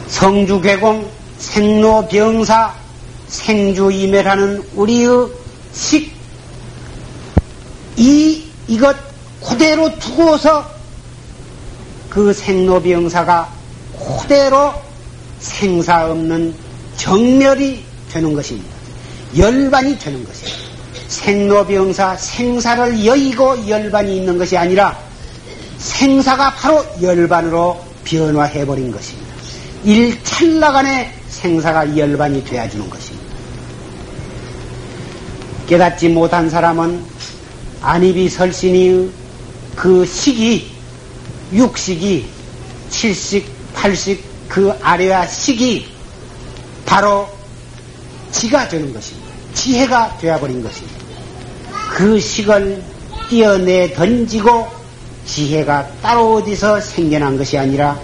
[0.08, 1.08] 성주괴공,
[1.38, 2.74] 생로병사,
[3.28, 5.28] 생주 이멸하는 우리의
[5.72, 6.12] 식,
[7.96, 9.05] 이, 이것
[9.48, 10.68] 그대로 두고서
[12.10, 13.52] 그 생로병사가
[14.20, 14.74] 그대로
[15.38, 16.54] 생사 없는
[16.96, 18.68] 정멸이 되는 것입니다.
[19.36, 20.58] 열반이 되는 것입니다.
[21.08, 24.98] 생로병사, 생사를 여의고 열반이 있는 것이 아니라
[25.78, 29.26] 생사가 바로 열반으로 변화해버린 것입니다.
[29.84, 33.26] 일찰나간에 생사가 열반이 되어주는 것입니다.
[35.68, 37.04] 깨닫지 못한 사람은
[37.82, 39.25] 안입이 설신이
[39.76, 40.70] 그 시기,
[41.52, 42.26] 육식이,
[42.90, 45.86] 칠식, 팔식, 그 아래와 식이
[46.86, 47.28] 바로
[48.32, 49.30] 지가 되는 것입니다.
[49.54, 50.98] 지혜가 되어버린 것입니다.
[51.90, 52.82] 그 식을
[53.28, 54.66] 띄어내 던지고
[55.26, 58.00] 지혜가 따로 어디서 생겨난 것이 아니라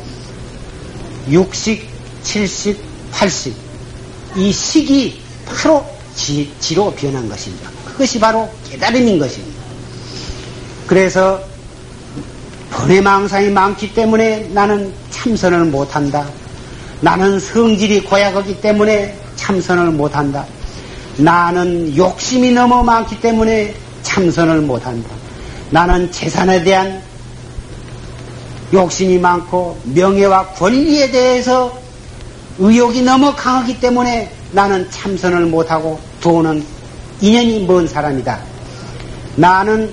[1.30, 1.88] 육식,
[2.22, 2.78] 칠식,
[3.12, 3.54] 팔식
[4.36, 7.70] 이 식이 바로 지, 지로 변한 것입니다.
[7.84, 9.62] 그것이 바로 깨달음인 것입니다.
[10.86, 11.51] 그래서
[12.72, 16.26] 번외망상이 많기 때문에 나는 참선을 못한다.
[17.00, 20.46] 나는 성질이 고약하기 때문에 참선을 못한다.
[21.18, 25.10] 나는 욕심이 너무 많기 때문에 참선을 못한다.
[25.70, 27.02] 나는 재산에 대한
[28.72, 31.76] 욕심이 많고 명예와 권리에 대해서
[32.58, 36.64] 의욕이 너무 강하기 때문에 나는 참선을 못하고 돈은
[37.20, 38.40] 인연이 먼 사람이다.
[39.36, 39.92] 나는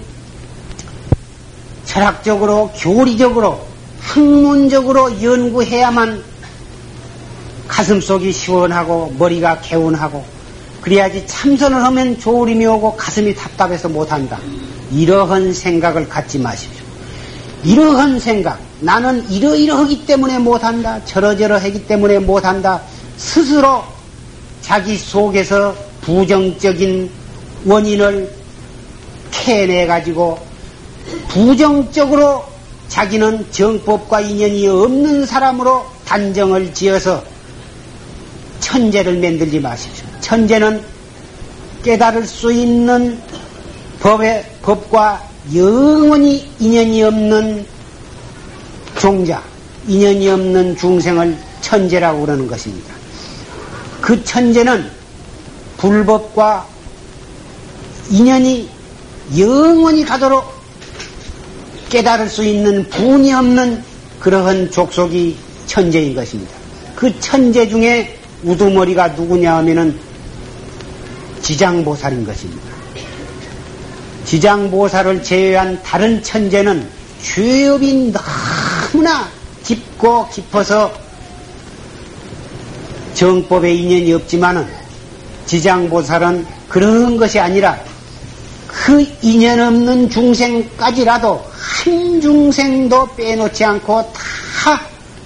[1.89, 3.59] 철학적으로, 교리적으로,
[3.99, 6.23] 학문적으로 연구해야만
[7.67, 10.23] 가슴속이 시원하고 머리가 개운하고
[10.81, 14.39] 그래야지 참선을 하면 조울임이 오고 가슴이 답답해서 못한다.
[14.91, 16.85] 이러한 생각을 갖지 마십시오.
[17.63, 21.03] 이러한 생각, 나는 이러이러하기 때문에 못한다.
[21.05, 22.81] 저러저러하기 때문에 못한다.
[23.17, 23.83] 스스로
[24.61, 27.09] 자기 속에서 부정적인
[27.65, 28.31] 원인을
[29.31, 30.48] 캐내가지고
[31.29, 32.43] 부정적으로
[32.87, 37.23] 자기는 정법과 인연이 없는 사람으로 단정을 지어서
[38.59, 40.05] 천재를 만들지 마십시오.
[40.21, 40.83] 천재는
[41.83, 43.19] 깨달을 수 있는
[44.01, 45.23] 법의, 법과
[45.55, 47.65] 영원히 인연이 없는
[48.97, 49.41] 종자,
[49.87, 52.93] 인연이 없는 중생을 천재라고 그러는 것입니다.
[54.01, 54.89] 그 천재는
[55.77, 56.65] 불법과
[58.09, 58.69] 인연이
[59.37, 60.58] 영원히 가도록
[61.89, 63.83] 깨달을 수 있는 분이 없는
[64.19, 66.53] 그러한 족속이 천재인 것입니다.
[66.95, 69.97] 그 천재 중에 우두머리가 누구냐 하면은
[71.41, 72.61] 지장보살인 것입니다.
[74.25, 76.87] 지장보살을 제외한 다른 천재는
[77.21, 79.27] 죄업이 너무나
[79.63, 80.93] 깊고 깊어서
[83.15, 84.67] 정법에 인연이 없지만은
[85.45, 87.77] 지장보살은 그런 것이 아니라
[88.67, 94.81] 그 인연 없는 중생까지라도 한 중생도 빼놓지 않고 다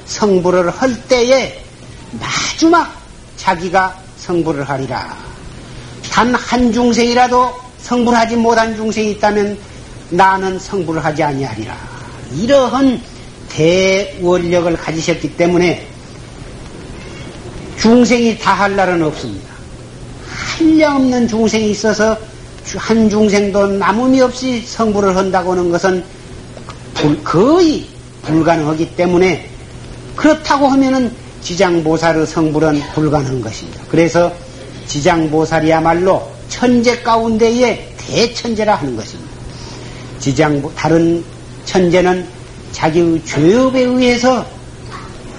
[0.05, 1.63] 성불을 할 때에
[2.19, 2.93] 마지막
[3.37, 5.15] 자기가 성불을 하리라.
[6.11, 9.57] 단 한 중생이라도 성불하지 못한 중생이 있다면
[10.09, 11.75] 나는 성불을 하지 아니하리라.
[12.35, 13.01] 이러한
[13.49, 15.87] 대원력을 가지셨기 때문에
[17.79, 19.53] 중생이 다 할 날은 없습니다.
[20.57, 22.17] 한량 없는 중생이 있어서
[22.77, 26.03] 한 중생도 남음이 없이 성불을 한다고 하는 것은
[27.23, 27.87] 거의
[28.23, 29.49] 불가능하기 때문에
[30.15, 33.81] 그렇다고 하면은 지장보살의 성불은 불가능한 것입니다.
[33.89, 34.31] 그래서
[34.87, 39.31] 지장보살이야말로 천재 가운데의 대천재라 하는 것입니다.
[40.19, 41.23] 지장 다른
[41.65, 42.25] 천재는
[42.71, 44.45] 자기의 죄업에 의해서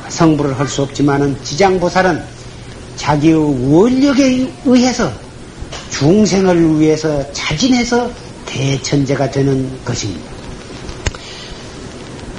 [0.08, 2.22] 성불을 할 수 없지만은 지장보살은
[2.96, 5.10] 자기의 원력에 의해서
[5.90, 8.10] 중생을 위해서 자진해서
[8.46, 10.33] 대천재가 되는 것입니다.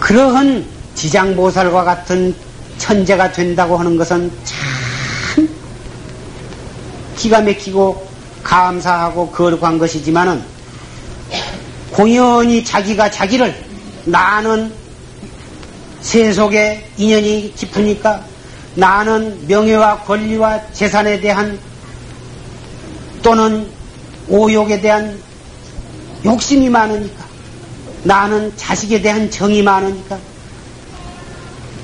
[0.05, 2.35] 그러한 지장보살과 같은
[2.77, 5.49] 천재가 된다고 하는 것은 참
[7.17, 8.07] 기가 막히고
[8.43, 10.43] 감사하고 거룩한 것이지만은
[11.91, 13.55] 공연히 자기가 자기를
[14.05, 14.71] 나는
[16.01, 18.23] 세속의 인연이 깊으니까
[18.75, 21.57] 나는 명예와 권리와 재산에 대한
[23.23, 23.67] 또는
[24.29, 25.19] 오욕에 대한
[26.23, 27.24] 욕심이 많으니까
[28.05, 30.17] 나는 자식에 대한 정이 많으니까.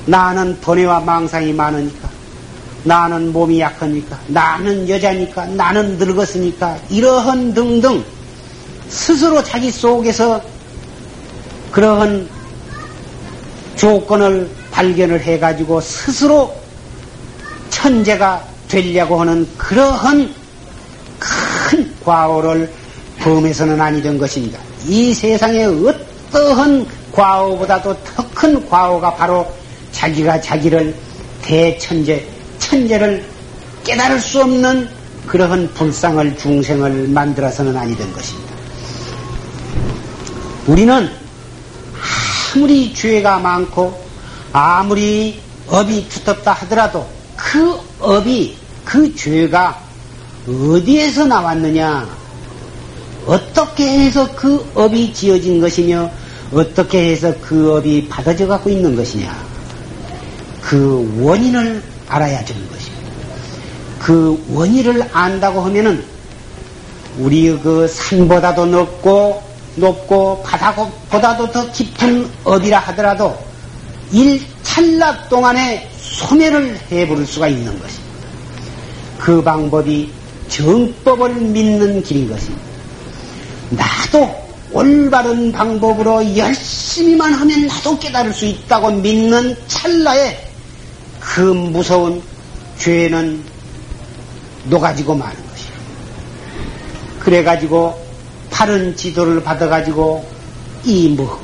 [0.06, 2.08] 나는 번뇌와 망상이 많으니까.
[2.84, 4.20] 나는 몸이 약하니까.
[4.28, 5.48] 나는 여자니까.
[5.48, 6.78] 나는 늙었으니까.
[6.90, 8.04] 이러한 등등
[8.88, 10.40] 스스로 자기 속에서
[11.72, 12.30] 그러한
[13.76, 16.56] 조건을 발견을 해가지고 스스로
[17.72, 20.32] 천재가 되려고 하는 그러한
[21.18, 22.72] 큰 과오를
[23.20, 24.60] 범해서는 아니 된 것입니다.
[24.86, 29.46] 이 세상에 어 떠한 과오보다도 더 큰 과오가 바로
[29.92, 30.96] 자기가 자기를
[31.44, 32.26] 대천재,
[32.58, 33.24] 천재를
[33.84, 34.90] 깨달을 수 없는
[35.28, 38.52] 그러한 불쌍을 중생을 만들어서는 아니 된 것입니다.
[40.66, 41.08] 우리는
[42.56, 44.04] 아무리 죄가 많고
[44.52, 49.80] 아무리 업이 두텁다 하더라도 그 업이 그 죄가
[50.48, 52.21] 어디에서 나왔느냐
[53.26, 56.10] 어떻게 해서 그 업이 지어진 것이며
[56.52, 59.52] 어떻게 해서 그 업이 받아져 갖고 있는 것이냐
[60.62, 63.02] 그 원인을 알아야 되는 것입니다.
[64.00, 66.04] 그 원인을 안다고 하면은
[67.20, 69.42] 우리 그 산보다도 높고
[69.76, 73.38] 높고 바다보다도 더 깊은 업이라 하더라도
[74.12, 78.12] 일 찰나 동안에 소멸을 해버릴 수가 있는 것입니다.
[79.18, 80.12] 그 방법이
[80.50, 82.71] 정법을 믿는 길인 것입니다.
[83.72, 90.48] 나도 올바른 방법으로 열심히만 하면 나도 깨달을 수 있다고 믿는 찰나에
[91.20, 92.22] 그 무서운
[92.78, 93.44] 죄는
[94.66, 95.72] 녹아지고 마는 것이야.
[97.20, 98.00] 그래가지고
[98.50, 100.30] 바른 지도를 받아가지고
[100.84, 101.42] 이 뭐,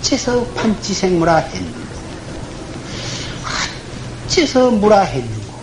[0.00, 1.80] 어째서 판치생무라 했는고,
[4.26, 5.54] 어째서 무라 했는고,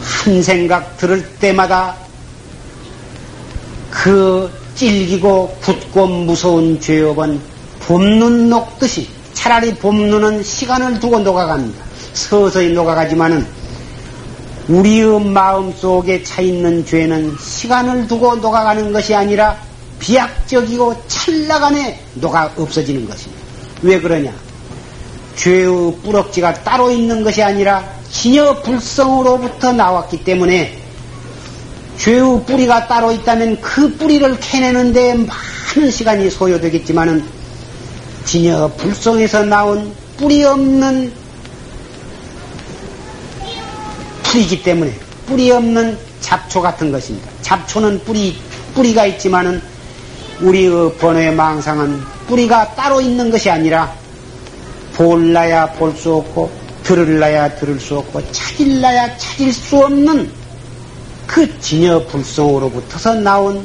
[0.00, 1.96] 한 생각 들을 때마다
[3.90, 7.40] 그 찔기고 굳고 무서운 죄업은
[7.80, 11.84] 봄눈 녹듯이 차라리 봄눈은 시간을 두고 녹아갑니다.
[12.14, 13.46] 서서히 녹아가지만은
[14.68, 19.56] 우리의 마음 속에 차 있는 죄는 시간을 두고 녹아가는 것이 아니라
[19.98, 23.42] 비약적이고 찰나간에 녹아 없어지는 것입니다.
[23.82, 24.32] 왜 그러냐?
[25.36, 30.79] 죄의 뿌럭지가 따로 있는 것이 아니라 진여 불성으로부터 나왔기 때문에
[32.00, 37.22] 죄의 뿌리가 따로 있다면 그 뿌리를 캐내는 데 많은 시간이 소요되겠지만은
[38.24, 41.12] 진여 불성에서 나온 뿌리 없는
[44.22, 44.94] 풀이기 때문에
[45.26, 47.28] 뿌리 없는 잡초 같은 것입니다.
[47.42, 48.34] 잡초는 뿌리,
[48.74, 49.60] 뿌리가 있지만은
[50.40, 53.92] 우리의 번호의 망상은 뿌리가 따로 있는 것이 아니라
[54.94, 56.50] 볼라야 볼 수 없고
[56.82, 60.39] 들을라야 들을 수 없고 찾을라야 찾을 수 없는
[61.30, 63.64] 그 진여 불성으로부터서 나온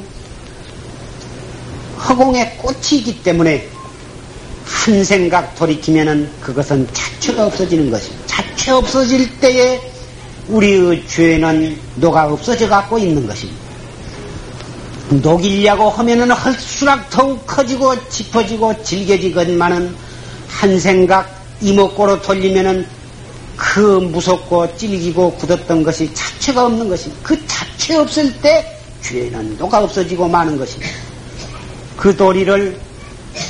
[2.08, 3.68] 허공의 꽃이기 때문에
[4.64, 8.28] 한 생각 돌이키면은 그것은 자체가 없어지는 것입니다.
[8.28, 9.82] 자체 없어질 때에
[10.48, 13.60] 우리의 죄는 녹아 없어져 갖고 있는 것입니다.
[15.10, 19.96] 녹이려고 하면은 할수록 더욱 커지고 짚어지고 질겨지건만은
[20.48, 21.28] 한 생각
[21.62, 22.86] 이목구로 돌리면은
[23.56, 27.22] 그 무섭고 찔기고 굳었던 것이 자체가 없는 것입니다.
[27.24, 30.92] 그 자체 없을 때 죄는 녹아 없어지고 마는 것입니다.
[31.98, 32.78] 그 도리를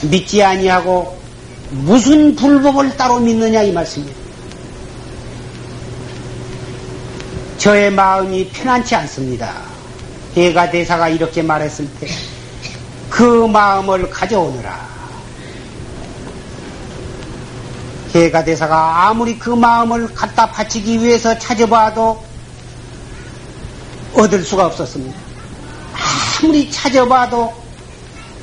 [0.09, 1.17] 믿지 아니하고
[1.69, 4.19] 무슨 불법을 따로 믿느냐 이 말씀입니다.
[7.57, 9.53] 저의 마음이 편안치 않습니다.
[10.35, 12.07] 해가 대사가 이렇게 말했을 때
[13.15, 14.87] 그 마음을 가져오느라
[18.15, 22.23] 해가 대사가 아무리 그 마음을 갖다 바치기 위해서 찾아봐도
[24.13, 25.17] 얻을 수가 없었습니다.
[26.41, 27.53] 아무리 찾아봐도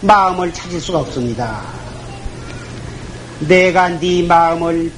[0.03, 1.62] 마음을 찾을 수가 없습니다.
[3.41, 4.93] 내가 네 마음을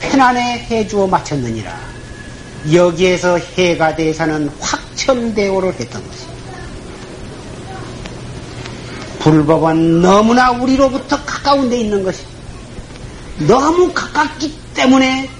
[0.00, 1.72] 편안해 해주어 마쳤느니라.
[2.72, 6.32] 여기에서 해가 대사는 확철대오를 했던 것입니다.
[9.20, 12.31] 불법은 너무나 우리로부터 가까운 데 있는 것입니다.
[13.38, 15.30] 너무 가깝기 때문에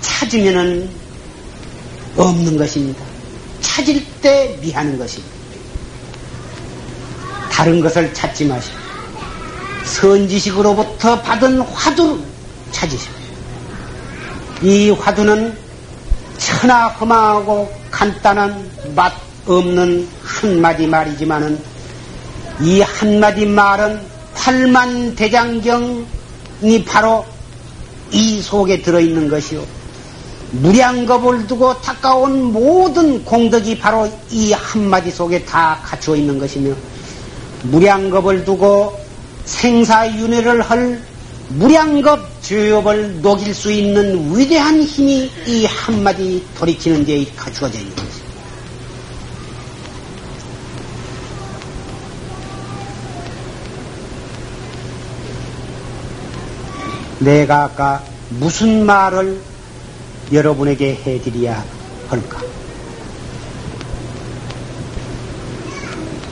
[0.00, 0.88] 찾으면은
[2.16, 3.04] 없는 것입니다.
[3.60, 5.34] 찾을 때 미하는 것입니다.
[7.50, 8.76] 다른 것을 찾지 마시고
[9.84, 12.24] 선지식으로부터 받은 화두를
[12.72, 13.12] 찾으십시오.
[14.62, 15.56] 이 화두는
[16.38, 19.12] 천하허망하고 간단한 맛
[19.46, 21.60] 없는 한마디 말이지만은
[22.60, 24.00] 이 한마디 말은
[24.34, 26.06] 팔만 대장경
[26.64, 27.24] 이 바로
[28.10, 29.62] 이 속에 들어있는 것이요.
[30.52, 36.74] 무량겁을 두고 닦아온 모든 공덕이 바로 이 한마디 속에 다 갖추어 있는 것이며
[37.64, 38.98] 무량겁을 두고
[39.44, 41.02] 생사윤회를 할
[41.48, 48.24] 무량겁 죄업을 녹일 수 있는 위대한 힘이 이 한마디 돌이키는 데에 갖추어져 있는 것입니다.
[57.20, 59.40] 내가 아까 무슨 말을
[60.32, 61.64] 여러분에게 해드려야
[62.08, 62.42] 할까?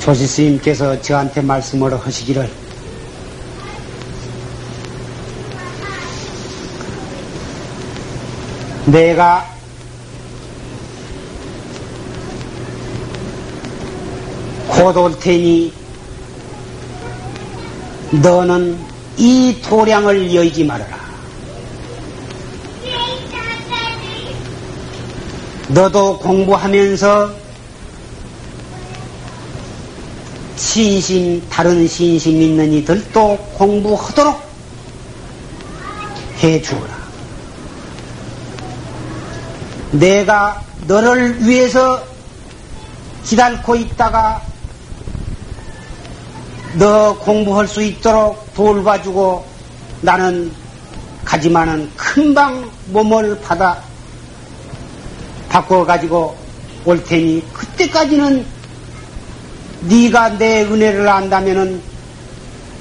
[0.01, 2.51] 조지 스님께서 저한테 말씀을 하시기를
[8.87, 9.47] 내가
[14.69, 15.73] 곧올 테니
[18.11, 21.01] 너는 이 도량을 여의지 말아라.
[25.69, 27.35] 너도 공부하면서
[30.57, 34.43] 신심, 다른 신심 있는 이들도 공부하도록
[36.43, 37.03] 해 주어라.
[39.93, 42.03] 내가 너를 위해서
[43.25, 44.43] 기다리고 있다가
[46.75, 49.45] 너 공부할 수 있도록 돌봐주고
[50.01, 50.53] 나는
[51.25, 53.83] 가지만은 금방 몸을 받아
[55.49, 56.37] 바꿔가지고
[56.85, 58.45] 올 테니 그때까지는
[59.83, 61.83] 네가 내 은혜를 안다면은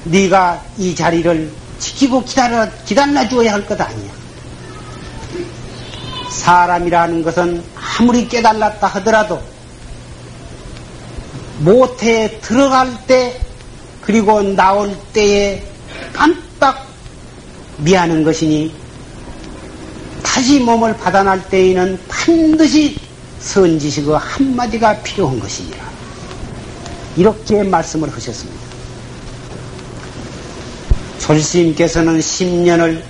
[0.04, 4.12] 네가 이 자리를 지키고 기다려 기다려 주어야 할 것 아니야.
[6.30, 7.62] 사람이라는 것은
[8.00, 9.40] 아무리 깨달았다 하더라도
[11.58, 13.38] 못해 들어갈 때
[14.02, 15.64] 그리고 나올 때에
[16.12, 16.86] 깜빡
[17.78, 18.74] 미하는 것이니
[20.22, 22.96] 다시 몸을 받아날 때에는 반드시
[23.40, 25.78] 선지식의 한마디가 필요한 것이니라.
[27.16, 28.60] 이렇게 말씀을 하셨습니다.
[31.18, 33.02] 조지스님께서는 10년을,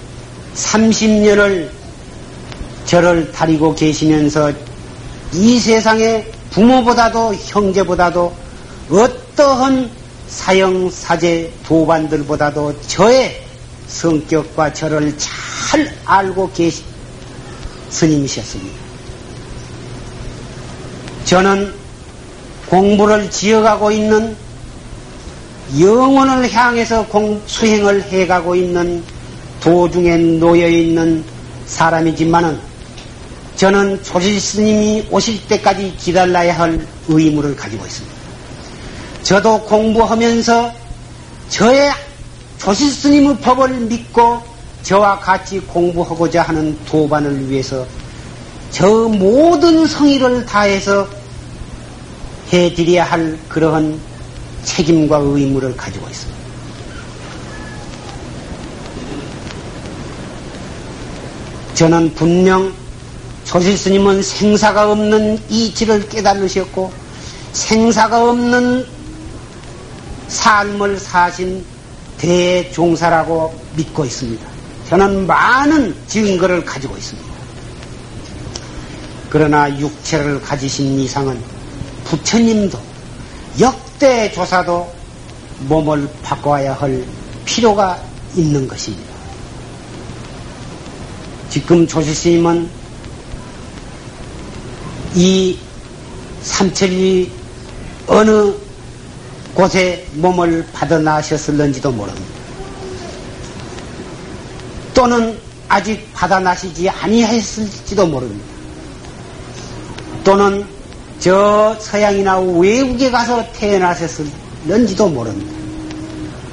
[0.54, 1.70] 30년을
[2.84, 4.52] 저를 다리고 계시면서
[5.32, 8.34] 이 세상에 부모보다도 형제보다도
[8.90, 9.90] 어떠한
[10.32, 13.42] 사형, 사제, 도반들보다도 저의
[13.86, 16.84] 성격과 저를 잘 알고 계신
[17.90, 18.78] 스님이셨습니다.
[21.26, 21.74] 저는
[22.68, 24.34] 공부를 지어가고 있는
[25.78, 29.04] 영혼을 향해서 공, 수행을 해가고 있는
[29.60, 31.22] 도중에 놓여 있는
[31.66, 32.58] 사람이지만은
[33.56, 38.11] 저는 조지 스님이 오실 때까지 기다려야 할 의무를 가지고 있습니다.
[39.22, 40.72] 저도 공부하면서
[41.48, 41.92] 저의
[42.58, 44.42] 조시 스님의 법을 믿고
[44.82, 47.86] 저와 같이 공부하고자 하는 도반을 위해서
[48.70, 51.06] 저 모든 성의를 다해서
[52.52, 53.98] 해드려야 할 그러한
[54.64, 56.42] 책임과 의무를 가지고 있습니다.
[61.74, 62.72] 저는 분명
[63.44, 66.92] 조실 스님은 생사가 없는 이치를 깨달으셨고
[67.52, 69.01] 생사가 없는
[70.32, 71.64] 삶을 사신
[72.16, 74.46] 대종사라고 믿고 있습니다.
[74.88, 77.32] 저는 많은 증거를 가지고 있습니다.
[79.28, 81.38] 그러나 육체를 가지신 이상은
[82.04, 82.78] 부처님도
[83.60, 84.92] 역대 조사도
[85.68, 87.04] 몸을 바꿔야 할
[87.44, 88.02] 필요가
[88.34, 89.12] 있는 것입니다.
[91.50, 92.68] 지금 조실스님은
[95.14, 95.58] 이
[96.42, 97.30] 삼천리
[98.06, 98.52] 어느
[99.54, 102.26] 곳에 몸을 받아나셨을는지도 모릅니다.
[104.94, 105.38] 또는
[105.68, 108.44] 아직 받아나시지 아니하셨을지도 모릅니다.
[110.24, 110.66] 또는
[111.18, 115.52] 저 서양이나 외국에 가서 태어나셨을는지도 모릅니다.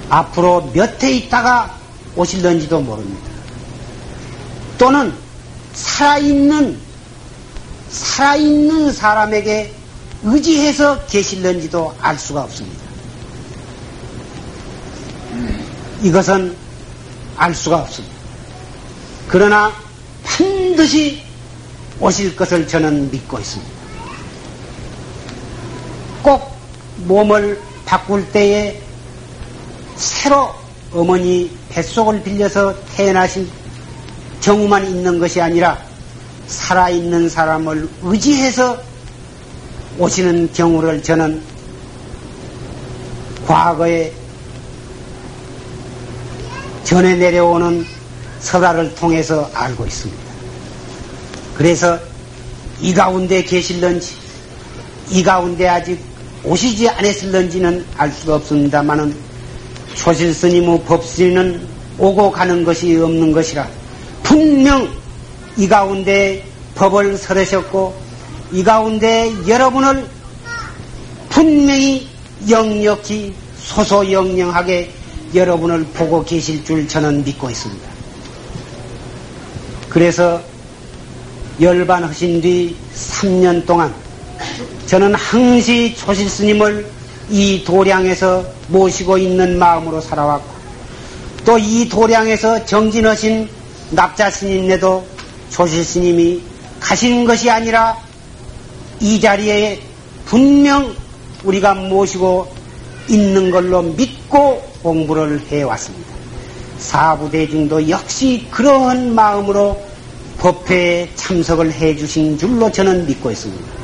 [0.09, 1.75] 앞으로 몇 해 있다가
[2.15, 3.29] 오실는지도 모릅니다.
[4.77, 5.13] 또는
[5.73, 6.77] 살아있는,
[7.91, 9.73] 살아있는 사람에게
[10.23, 12.88] 의지해서 계실는지도 알 수가 없습니다.
[16.01, 16.55] 이것은
[17.35, 18.15] 알 수가 없습니다.
[19.27, 19.71] 그러나
[20.23, 21.21] 반드시
[21.99, 23.71] 오실 것을 저는 믿고 있습니다.
[26.23, 26.51] 꼭
[27.05, 28.81] 몸을 바꿀 때에
[29.95, 30.53] 새로
[30.93, 33.49] 어머니 뱃속을 빌려서 태어나신
[34.41, 35.77] 경우만 있는 것이 아니라
[36.47, 38.81] 살아있는 사람을 의지해서
[39.97, 41.41] 오시는 경우를 저는
[43.45, 44.13] 과거에
[46.89, 47.85] 전해 내려오는
[48.39, 50.23] 설화를 통해서 알고 있습니다.
[51.55, 51.99] 그래서
[52.81, 54.15] 이 가운데 계실런지,
[55.11, 55.99] 이 가운데 아직
[56.43, 59.15] 오시지 않았을런지는 알 수가 없습니다만은
[59.93, 61.61] 초실 스님의 법스리는
[61.99, 63.67] 오고 가는 것이 없는 것이라
[64.23, 64.91] 분명
[65.57, 67.95] 이 가운데 법을 설하셨고
[68.51, 70.07] 이 가운데 여러분을
[71.29, 72.07] 분명히
[72.49, 74.98] 영역히 소소영영하게
[75.33, 77.89] 여러분을 보고 계실 줄 저는 믿고 있습니다.
[79.89, 80.41] 그래서
[81.61, 83.93] 열반하신 뒤 3년 동안
[84.85, 86.85] 저는 항시 초실 스님을
[87.29, 90.59] 이 도량에서 모시고 있는 마음으로 살아왔고
[91.45, 93.49] 또 이 도량에서 정진하신
[93.91, 95.05] 납자 스님네도
[95.49, 96.41] 조실 스님이
[96.79, 97.97] 가신 것이 아니라
[98.99, 99.79] 이 자리에
[100.25, 100.93] 분명
[101.43, 102.58] 우리가 모시고
[103.09, 106.07] 있는 걸로 믿고 공부를 해왔습니다.
[106.77, 109.81] 사부대중도 역시 그러한 마음으로
[110.37, 113.79] 법회에 참석을 해주신 줄로 저는 믿고 있습니다.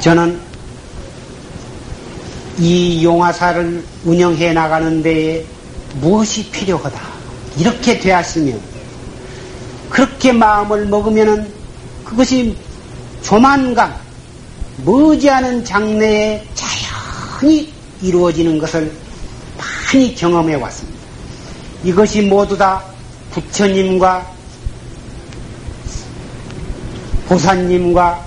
[0.00, 0.40] 저는
[2.58, 5.44] 이 용화사를 운영해 나가는 데에
[6.00, 7.00] 무엇이 필요하다.
[7.56, 8.60] 이렇게 되었으면,
[9.90, 11.52] 그렇게 마음을 먹으면은
[12.04, 12.56] 그것이
[13.22, 13.94] 조만간
[14.84, 18.92] 머지않은 장래에 자연히 이루어지는 것을
[19.56, 20.98] 많이 경험해 왔습니다.
[21.84, 22.82] 이것이 모두 다
[23.30, 24.26] 부처님과
[27.28, 28.24] 보사님과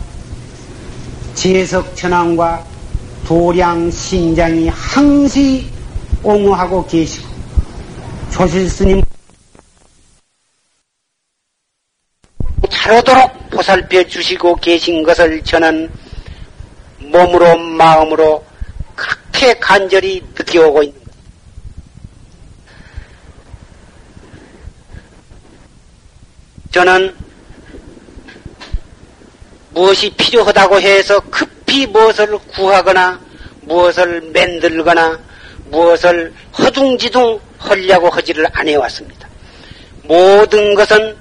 [1.35, 2.65] 제석천왕과
[3.25, 5.67] 도량 신장이 항시
[6.21, 7.27] 옹호하고 계시고
[8.31, 9.01] 조실 스님
[12.69, 13.30] 잘 오도록
[13.61, 15.91] 보살펴 주시고 계신 것을 저는
[16.97, 18.43] 몸으로 마음으로
[18.95, 21.11] 그렇게 간절히 느껴오고 있는 것.
[26.71, 27.15] 저는
[29.69, 33.19] 무엇이 필요하다고 해서 급히 무엇을 구하거나
[33.61, 35.19] 무엇을 만들거나
[35.65, 39.29] 무엇을 허둥지둥 하려고 하지를 않아왔습니다.
[40.03, 41.15] 모든 것은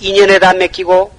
[0.00, 1.13] 인연에다 맡기고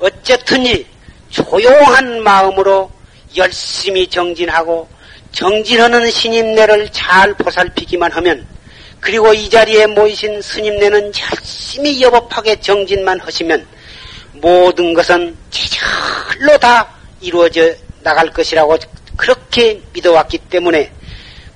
[0.00, 0.86] 어쨌든지
[1.28, 2.90] 조용한 마음으로
[3.36, 4.88] 열심히 정진하고
[5.32, 8.46] 정진하는 스님네를 잘 보살피기만 하면
[8.98, 13.66] 그리고 이 자리에 모이신 스님네는 열심히 여법하게 정진만 하시면
[14.34, 16.88] 모든 것은 제절로 다
[17.20, 18.76] 이루어져 나갈 것이라고
[19.16, 20.90] 그렇게 믿어왔기 때문에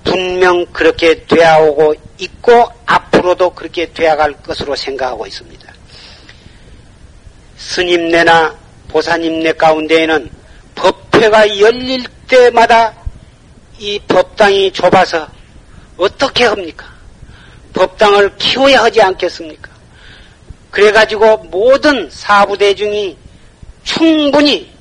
[0.05, 5.64] 분명 그렇게 되어오고 있고 앞으로도 그렇게 되어갈 것으로 생각하고 있습니다.
[7.65, 8.55] 스님네나
[8.89, 10.31] 보사님네 가운데에는
[10.75, 12.95] 법회가 열릴 때마다
[13.79, 15.27] 이 법당이 좁아서
[15.97, 16.87] 어떻게 합니까?
[17.73, 19.71] 법당을 키워야 하지 않겠습니까?
[20.71, 23.17] 그래가지고 모든 사부대중이
[23.83, 24.73] 충분히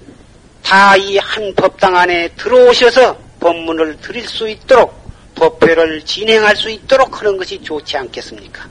[0.63, 4.93] 다 이 한 법당 안에 들어오셔서 법문을 드릴 수 있도록
[5.35, 8.67] 법회를 진행할 수 있도록 하는 것이 좋지 않겠습니까?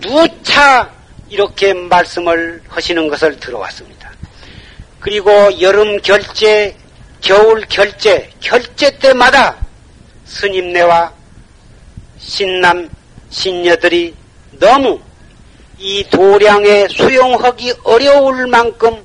[0.00, 0.90] 누차
[1.28, 4.10] 이렇게 말씀을 하시는 것을 들어왔습니다.
[5.00, 6.74] 그리고 여름 결제
[7.20, 9.56] 겨울 결제, 결제 때마다
[10.24, 11.12] 스님네와
[12.18, 12.88] 신남,
[13.30, 14.14] 신녀들이
[14.58, 15.00] 너무
[15.78, 19.04] 이 도량에 수용하기 어려울 만큼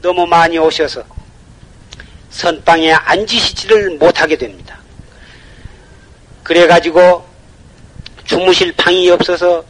[0.00, 1.02] 너무 많이 오셔서
[2.30, 4.78] 선방에 앉으시지를 못하게 됩니다.
[6.42, 7.24] 그래가지고
[8.24, 9.64] 주무실 방이 없어서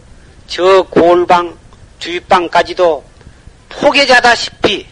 [0.47, 1.57] 저 골방,
[2.03, 3.05] 뒷방까지도
[3.69, 4.87] 포개자다시피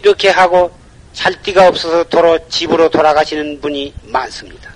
[0.00, 0.76] 이렇게 하고
[1.12, 4.74] 잘 데가 없어서 도로 집으로 돌아가시는 분이 많습니다.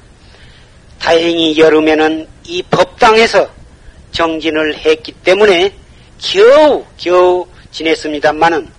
[1.01, 3.51] 다행히 여름에는 이 법당에서
[4.13, 5.75] 정진을 했기 때문에
[6.19, 8.71] 겨우 겨우 지냈습니다만은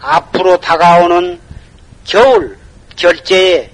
[0.00, 1.40] 앞으로 다가오는
[2.04, 2.58] 겨울
[2.96, 3.70] 결제에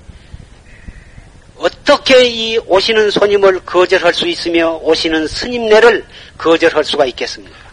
[1.57, 6.07] 어떻게 이 오시는 손님을 거절할 수 있으며 오시는 스님네를
[6.39, 7.70] 거절할 수가 있겠습니까?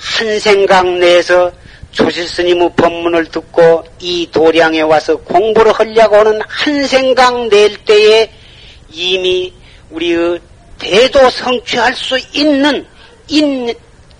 [0.00, 1.52] 한 생각 내에서
[1.92, 8.30] 조실 스님의 법문을 듣고 이 도량에 와서 공부를 하려고 하는 한 생각 낼 때에
[8.90, 9.52] 이미
[9.90, 10.40] 우리의
[10.78, 12.86] 대도 성취할 수 있는
[13.28, 13.72] 인,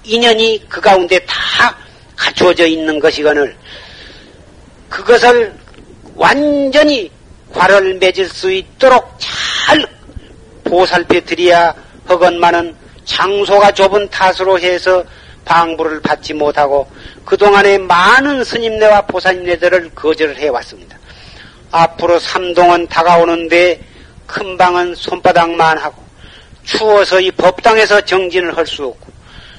[0.05, 1.77] 인연이 그 가운데 다
[2.17, 3.57] 갖추어져 있는 것이거늘
[4.91, 5.55] 그것을
[6.15, 7.11] 완전히
[7.53, 9.87] 과를 맺을 수 있도록 잘
[10.65, 11.75] 보살펴 드려야
[12.07, 15.03] 하건만은 장소가 좁은 탓으로 해서
[15.45, 16.91] 방부를 받지 못하고
[17.25, 20.99] 그동안에 많은 스님네와 보살님네들을 거절을 해왔습니다.
[21.71, 23.81] 앞으로 삼동은 다가오는데
[24.27, 26.03] 큰 방은 손바닥만 하고
[26.65, 29.11] 추워서 이 법당에서 정진을 할 수 없고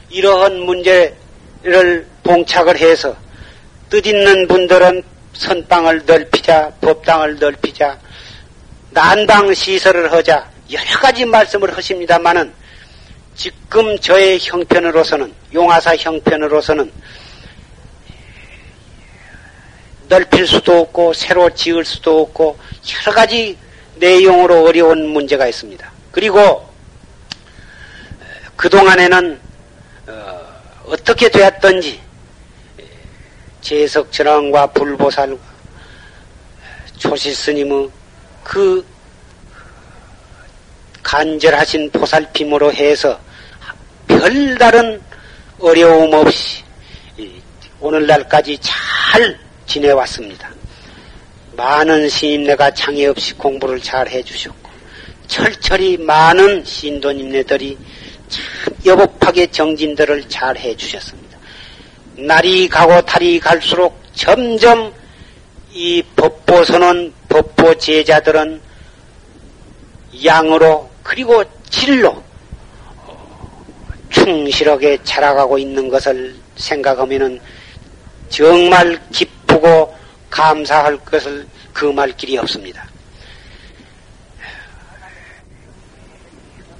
[0.10, 3.16] 이러한 문제를 봉착을 해서
[3.90, 5.04] 뜻 있는 분들은
[5.34, 7.98] 선방을 넓히자 법당을 넓히자
[8.92, 12.54] 난방 시설을 하자 여러 가지 말씀을 하십니다마는
[13.36, 16.92] 지금 저의 형편으로서는 용화사 형편으로서는
[20.10, 22.60] 넓힐 수도 없고 새로 지을 수도 없고
[23.06, 23.58] 여러 가지
[23.96, 25.90] 내용으로 어려운 문제가 있습니다.
[26.12, 26.70] 그리고
[28.58, 29.40] 그동안에는
[30.08, 32.02] 어, 떻게 되었던지
[33.62, 35.38] 제석전왕과 불보살과
[36.98, 37.90] 초실스님의
[38.44, 38.86] 그
[41.04, 43.20] 간절하신 보살핌으로 해서
[44.08, 45.02] 별다른
[45.60, 46.64] 어려움 없이
[47.80, 50.50] 오늘날까지 잘 지내왔습니다.
[51.56, 54.70] 많은 시인네가 장애 없이 공부를 잘 해주셨고
[55.28, 57.78] 철철이 많은 신도님네들이
[58.30, 58.44] 참
[58.86, 61.38] 여복하게 정진들을 잘 해주셨습니다.
[62.18, 64.94] 날이 가고 달이 갈수록 점점
[65.74, 68.62] 이 법보선언 법보 제자들은
[70.24, 72.24] 양으로 그리고 질로
[74.10, 77.40] 충실하게 자라가고 있는 것을 생각하면은
[78.30, 79.96] 정말 기쁘고
[80.30, 82.86] 감사할 것을 금할 길이 없습니다.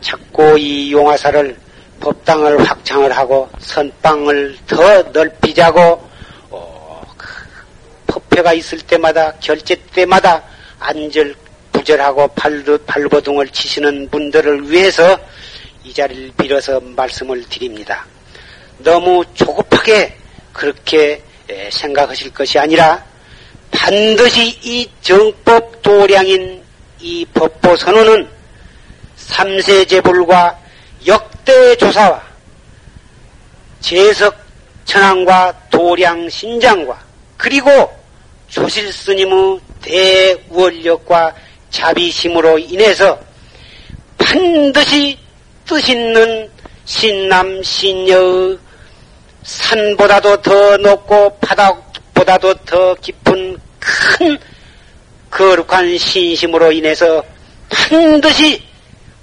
[0.02, 1.58] 자꾸 이 용화사를
[2.00, 6.10] 법당을 확장을 하고 선방을 더 넓히자고
[6.50, 7.28] 어, 그
[8.08, 10.44] 법회가 있을 때마다 결제 때마다
[10.80, 11.36] 안절
[11.72, 12.28] 부절하고
[12.86, 15.20] 발버둥을 치시는 분들을 위해서
[15.84, 18.06] 이 자리를 빌어서 말씀을 드립니다.
[18.80, 20.16] 너무 조급하게
[20.54, 21.24] 그렇게
[21.72, 23.04] 생각하실 것이 아니라
[23.72, 26.62] 반드시 이 정법 도량인
[27.00, 28.28] 이 법보 선언은
[29.16, 30.60] 삼세제불과
[31.08, 32.22] 역대 조사와
[33.80, 34.38] 제석
[34.86, 37.00] 천왕과 도량 신장과
[37.38, 37.70] 그리고
[38.50, 41.34] 조실 스님의 대원력과
[41.72, 43.20] 자비심으로 인해서
[44.18, 45.18] 반드시
[45.66, 46.50] 뜻 있는
[46.86, 48.58] 신남 신녀의
[49.44, 54.38] 산보다도 더 높고 바닥보다도 더 깊은 큰
[55.32, 57.24] 거룩한 신심으로 인해서
[57.70, 58.62] 반드시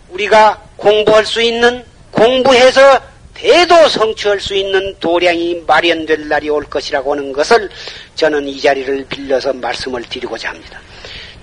[0.09, 3.01] 우리가 공부할 수 있는 공부해서
[3.35, 7.69] 대도 성취할 수 있는 도량이 마련될 날이 올 것이라고 하는 것을
[8.17, 10.81] 저는 이 자리를 빌려서 말씀을 드리고자 합니다.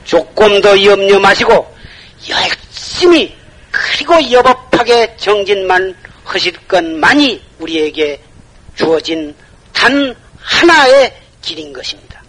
[0.06, 1.76] 조금 더 염려 마시고
[2.30, 3.36] 열심히
[3.72, 8.22] 그리고 여법하게 정진만 하실 것만이 우리에게
[8.76, 9.36] 주어진
[9.74, 12.24] 단 하나의 길인 것입니다.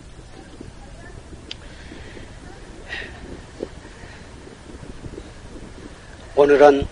[6.35, 6.87] 오늘은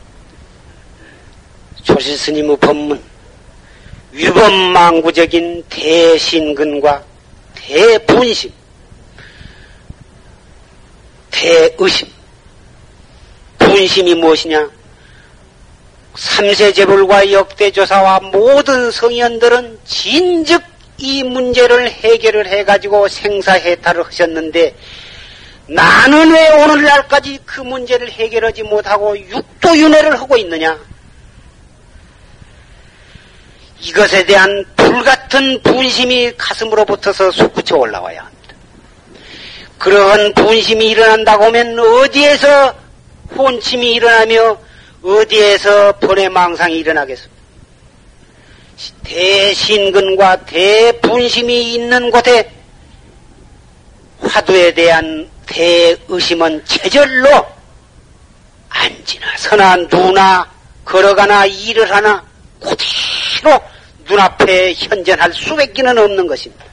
[1.82, 3.02] 조실 스님의 법문,
[4.12, 7.04] 위법망구적인 대신근과
[7.54, 8.50] 대분심,
[11.44, 12.08] 대의심,
[13.58, 14.70] 분심이 무엇이냐?
[16.16, 20.62] 삼세제불과 역대조사와 모든 성현들은 진즉
[20.96, 24.74] 이 문제를 해결을 해가지고 생사해탈을 하셨는데
[25.66, 30.78] 나는 왜 오늘날까지 그 문제를 해결하지 못하고 육도윤회를 하고 있느냐?
[33.80, 38.33] 이것에 대한 불같은 분심이 가슴으로 붙어서 솟구쳐 합니다.
[39.78, 42.74] 그러한 분심이 일어난다고 하면 어디에서
[43.36, 44.58] 혼침이 일어나며
[45.02, 47.34] 어디에서 번외망상이 일어나겠습니까?
[49.04, 52.50] 대신근과 대분심이 있는 곳에
[54.20, 57.28] 화두에 대한 대의심은 체절로
[58.68, 60.50] 앉으나 서나 누나
[60.84, 62.24] 걸어가나 일을 하나
[62.60, 63.60] 그대로
[64.08, 66.64] 눈앞에 현전할 수밖에는 없는 것입니다.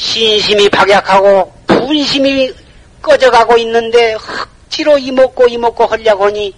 [0.00, 2.50] 신심이 박약하고 분심이
[3.02, 6.54] 꺼져가고 있는데 흑지로 이먹고 이먹고 하려고 하니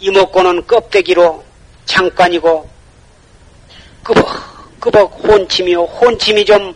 [0.00, 1.44] 이먹고는 껍데기로
[1.84, 2.68] 잠깐이고
[4.02, 6.74] 끄벅 끄벅 혼침이요 혼침이 좀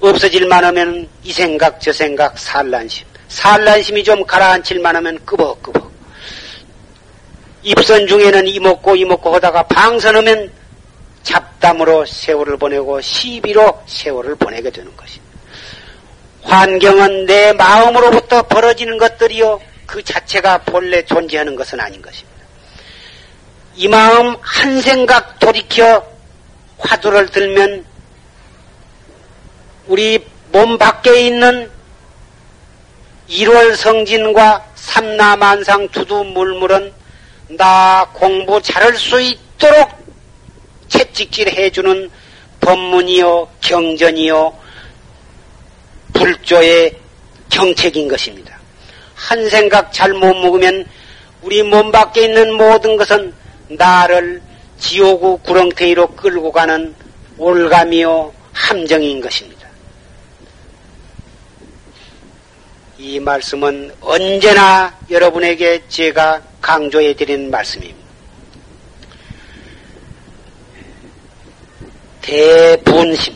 [0.00, 3.04] 없어질만 하면 이 생각 저 생각 산란심.
[3.26, 5.90] 산란심이 좀 가라앉힐만 하면 끄벅끄벅.
[7.64, 10.57] 입선 중에는 이먹고 이먹고 하다가 방선하면
[11.28, 15.38] 잡담으로 세월을 보내고 시비로 세월을 보내게 되는 것입니다.
[16.42, 22.38] 환경은 내 마음으로부터 벌어지는 것들이요 그 자체가 본래 존재하는 것은 아닌 것입니다.
[23.76, 26.04] 이 마음 한 생각 돌이켜
[26.78, 27.84] 화두를 들면
[29.86, 31.70] 우리 몸 밖에 있는
[33.28, 36.92] 1월 성진과 삼라만상 두두 물물은
[37.50, 40.07] 나 공부 잘할 수 있도록
[40.88, 42.10] 채찍질 해주는
[42.60, 44.52] 법문이요, 경전이요,
[46.12, 46.96] 불조의
[47.50, 48.58] 경책인 것입니다.
[49.14, 50.84] 한 생각 잘 못 먹으면
[51.42, 53.32] 우리 몸 밖에 있는 모든 것은
[53.68, 54.42] 나를
[54.78, 56.94] 지옥의 구렁텅이로 끌고 가는
[57.36, 59.68] 올감이요, 함정인 것입니다.
[62.98, 68.07] 이 말씀은 언제나 여러분에게 제가 강조해 드리는 말씀입니다.
[72.28, 73.34] 대분심,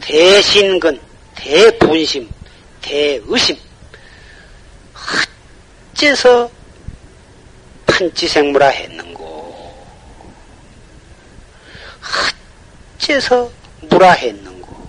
[0.00, 1.00] 대신근,
[1.34, 2.30] 대분심,
[2.80, 3.56] 대의심.
[5.92, 6.48] 어째서
[7.86, 9.84] 판치생무라 했는고?
[12.94, 13.50] 어째서
[13.80, 14.88] 무라 했는고?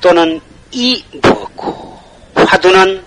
[0.00, 2.00] 또는 이 무엇고?
[2.34, 3.04] 화두는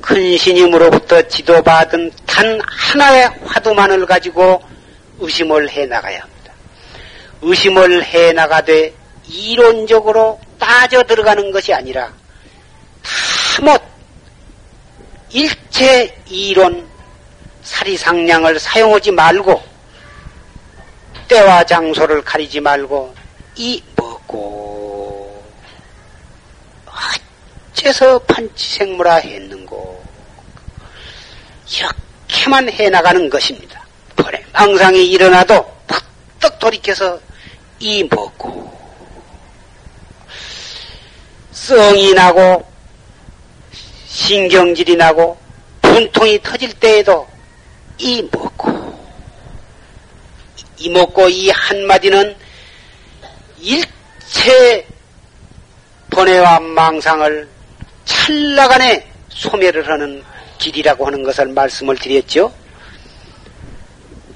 [0.00, 4.62] 큰 신임으로부터 지도받은 단 하나의 화두만을 가지고
[5.18, 6.33] 의심을 해 나가야 합니다.
[7.44, 8.94] 의심을 해 나가되
[9.28, 12.10] 이론적으로 따져 들어가는 것이 아니라
[13.56, 13.82] 다못
[15.30, 16.88] 일체 이론
[17.62, 19.62] 사리상량을 사용하지 말고
[21.28, 23.14] 때와 장소를 가리지 말고
[23.56, 25.44] 이 먹고
[27.72, 30.02] 어째서 판치생무라 했는고
[31.70, 33.84] 이렇게만 해나가는 것입니다.
[34.16, 37.20] 번에 망상이 일어나도 팍떡 돌이켜서
[37.78, 38.72] 이 먹고
[41.52, 42.64] 성이 나고
[44.06, 45.36] 신경질이 나고
[45.82, 47.28] 분통이 터질 때에도
[47.98, 48.84] 이 먹고
[50.78, 52.36] 이 먹고 이 한마디는
[53.58, 54.86] 일체
[56.10, 57.48] 번외와 망상을
[58.04, 60.22] 찰나간에 소멸을 하는
[60.58, 62.52] 길이라고 하는 것을 말씀을 드렸죠.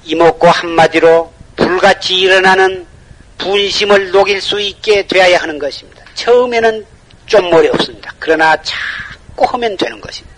[0.03, 2.85] 이먹고 한마디로 불같이 일어나는
[3.39, 6.03] 분심을 녹일 수 있게 되어야 하는 것입니다.
[6.13, 6.85] 처음에는
[7.25, 8.13] 좀 어렵습니다.
[8.19, 10.37] 그러나 자꾸 하면 되는 것입니다.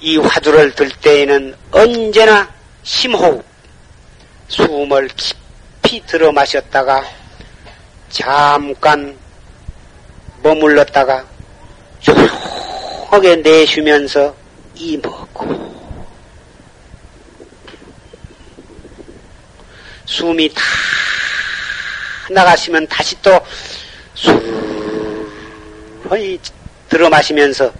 [0.00, 2.48] 이 화두를 들 때에는 언제나
[2.82, 3.42] 심호흡,
[4.48, 7.02] 숨을 깊이 들어 마셨다가
[8.10, 9.16] 잠깐
[10.42, 11.24] 머물렀다가
[12.00, 14.36] 조용하게 내쉬면서
[14.74, 15.74] 이 먹고
[20.04, 20.62] 숨이 다
[22.30, 23.40] 나가시면 다시 또
[26.04, 26.38] 술이
[26.88, 27.72] 들어 마시면서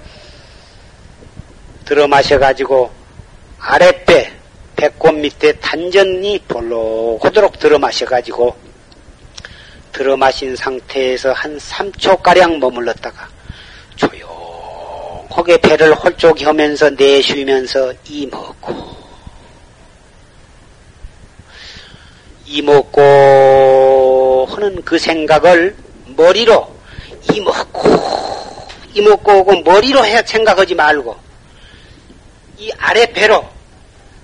[1.84, 2.90] 들어 마셔가지고
[3.58, 4.32] 아랫배
[4.76, 8.56] 배꼽 밑에 단전이 볼록하도록 들어 마셔가지고
[9.92, 13.28] 들어 마신 상태에서 한 3초 가량 머물렀다가
[13.94, 18.94] 조용하게 배를 홀쭉이 하면서 내쉬면서 이 먹고
[22.46, 24.03] 이 먹고
[24.44, 25.74] 하는 그 생각을
[26.16, 26.74] 머리로
[27.32, 27.88] 이 먹고
[28.94, 31.16] 이 먹고 오고 머리로 해 생각하지 말고
[32.58, 33.44] 이 아래 배로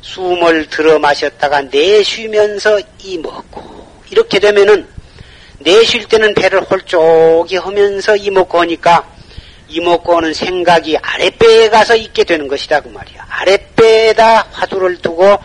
[0.03, 3.62] 숨을 들어 마셨다가 내쉬면서 이 먹고
[4.11, 4.87] 이렇게 되면은
[5.61, 9.07] 내쉴 때는 배를 홀쭉이 하면서 이 먹고 하니까
[9.68, 13.27] 이먹고 오는 생각이 아랫배에 가서 있게 되는 것이다 그 말이야.
[13.29, 15.39] 아랫배에다 화두를 두고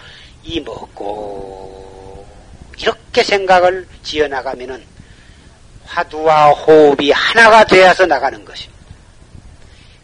[0.43, 1.64] 이먹고
[2.77, 4.83] 이렇게 생각을 지어 나가면은
[5.85, 8.75] 화두와 호흡이 하나가 되어서 나가는 것입니다.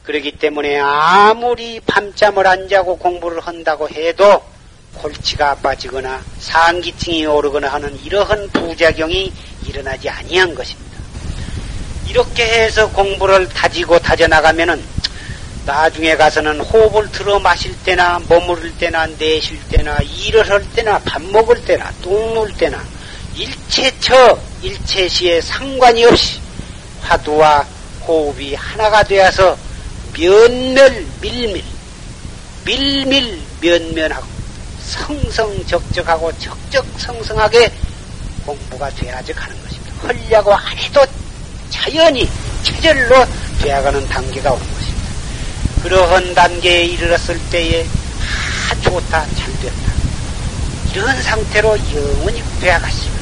[0.04, 4.44] 그렇기 때문에 아무리 밤잠을 안 자고 공부를 한다고 해도
[4.96, 9.32] 골치가 아파지거나 상기증이 오르거나 하는 이러한 부작용이
[9.68, 10.92] 일어나지 아니한 것입니다.
[12.10, 14.84] 이렇게 해서 공부를 다지고 다져 나가면은
[15.66, 21.64] 나중에 가서는 호흡을 들어 마실 때나 머무를 때나 내쉴 때나 일을 할 때나 밥 먹을
[21.64, 22.84] 때나 똥눌 때나
[23.36, 26.40] 일체처 일체시에 상관이 없이
[27.02, 27.66] 화두와
[28.08, 29.58] 호흡이 하나가 되어서
[30.14, 31.64] 면멸 밀밀
[32.66, 34.26] 밀밀 면면하고
[34.80, 37.72] 성성적적하고 적적성성하게
[38.46, 39.94] 공부가 돼야지 가는 것입니다.
[40.02, 41.06] 헐려고 안 해도
[41.70, 42.28] 자연히
[42.64, 43.26] 체절로
[43.62, 44.81] 되어가는 단계가 것입니다.
[45.84, 47.86] 그러한 단계에 이르렀을 때에
[48.70, 49.92] 아 좋다 잘 됐다
[50.94, 53.22] 이런 상태로 영원히 되어갔습니다.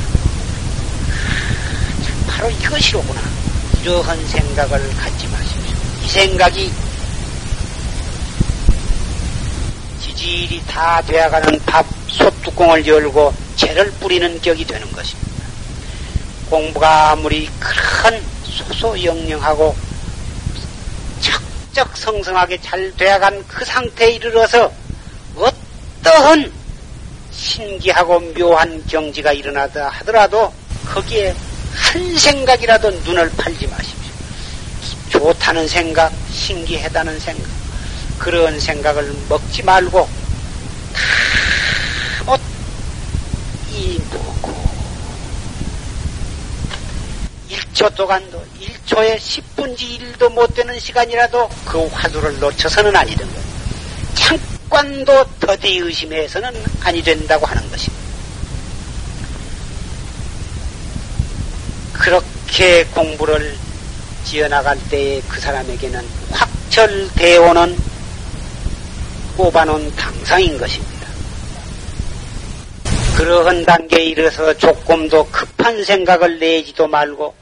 [1.18, 3.22] 아, 바로 이것이로구나
[3.82, 5.76] 이러한 생각을 갖지 마십시오.
[6.03, 6.72] 이 생각이
[10.01, 15.45] 지질이 다 되어가는 밥 솥뚜껑을 열고 재를 뿌리는 격이 되는 것입니다.
[16.49, 19.76] 공부가 아무리 큰 소소영령하고
[21.74, 24.72] 척적성성하게 잘 되어간 그 상태에 이르러서
[25.36, 26.51] 어떠한
[27.32, 30.53] 신기하고 묘한 경지가 일어나다 하더라도
[30.86, 31.36] 거기에
[31.74, 33.99] 한 생각이라도 눈을 팔지 마십시오.
[35.09, 37.47] 좋다는 생각, 신기하다는 생각,
[38.17, 40.07] 그런 생각을 먹지 말고
[42.26, 44.70] 다못이 뭐고
[47.49, 48.43] 1초 동안도
[48.90, 53.44] 1초에 10분지 1도 못 되는 시간이라도 그 화두를 놓쳐서는 아니 된 거예요.
[54.16, 58.00] 잠깐도 더디 의심해서는 아니 된다고 하는 것입니다.
[61.94, 63.56] 그렇게 공부를
[64.26, 67.78] 지어나갈 때에 그 사람에게는 확철대오는
[69.38, 70.90] 꼽아놓은 당상인 것입니다.
[73.18, 77.39] 그러한 단계에 이르러서 조금도 급한 생각을 내지도 말고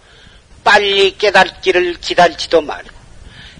[0.68, 2.89] 빨리 깨닫기를 기다리지도 말고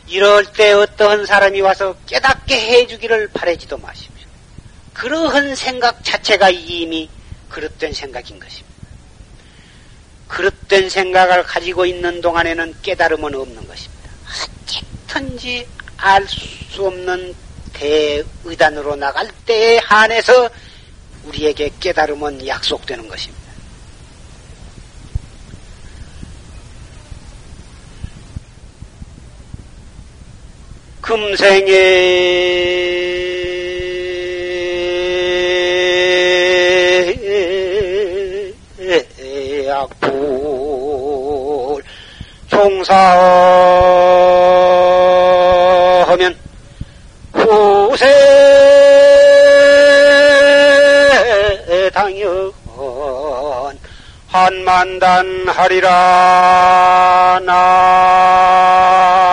[0.10, 4.28] 이럴 때 어떠한 사람이 와서 깨닫게 해주기를 바라지도 마십시오.
[4.94, 7.10] 그러한 생각 자체가 이미
[7.48, 8.68] 그릇된 생각인 것입니다.
[10.28, 14.10] 그릇된 생각을 가지고 있는 동안에는 깨달음은 없는 것입니다.
[15.08, 17.34] 어쨌든지 알 수 없는
[17.72, 20.50] 대의단으로 나갈 때에 한해서
[21.24, 23.37] 우리에게 깨달음은 약속되는 것입니다.
[31.08, 32.98] 금생에.
[39.68, 40.12] 약불
[42.48, 42.92] 종사하면
[47.34, 48.06] 후세
[51.94, 52.52] 당연
[54.28, 59.27] 한만단 하리라 나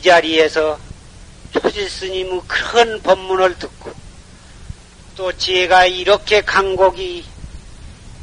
[0.00, 0.80] 이 자리에서
[1.52, 3.92] 초지스님의 큰 법문을 듣고
[5.14, 7.22] 또 제가 이렇게 간곡히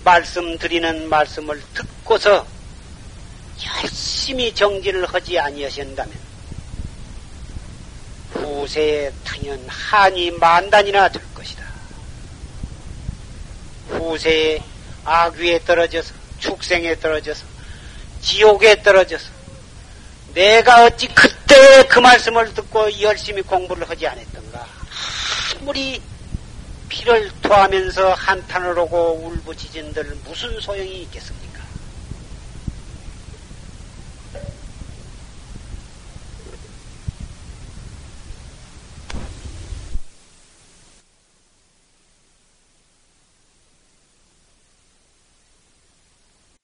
[0.04, 2.48] 말씀드리는 말씀을 듣고서
[3.64, 6.18] 열심히 정지를 하지 아니하신다면
[8.34, 11.64] 후세에 당연 한이 만단이나 될 것이다.
[13.90, 14.64] 후세에
[15.06, 17.46] 악위에 떨어져서 축생에 떨어져서
[18.24, 19.38] 지옥에 떨어져서
[20.34, 21.58] 내가 어찌 그 때
[21.98, 24.68] 그 말씀을 듣고 열심히 공부를 하지 않았던가
[25.60, 26.00] 아무리
[26.89, 31.47] 피를 토하면서 한탄을 오고 울부짖은들 무슨 소용이 있겠습니까?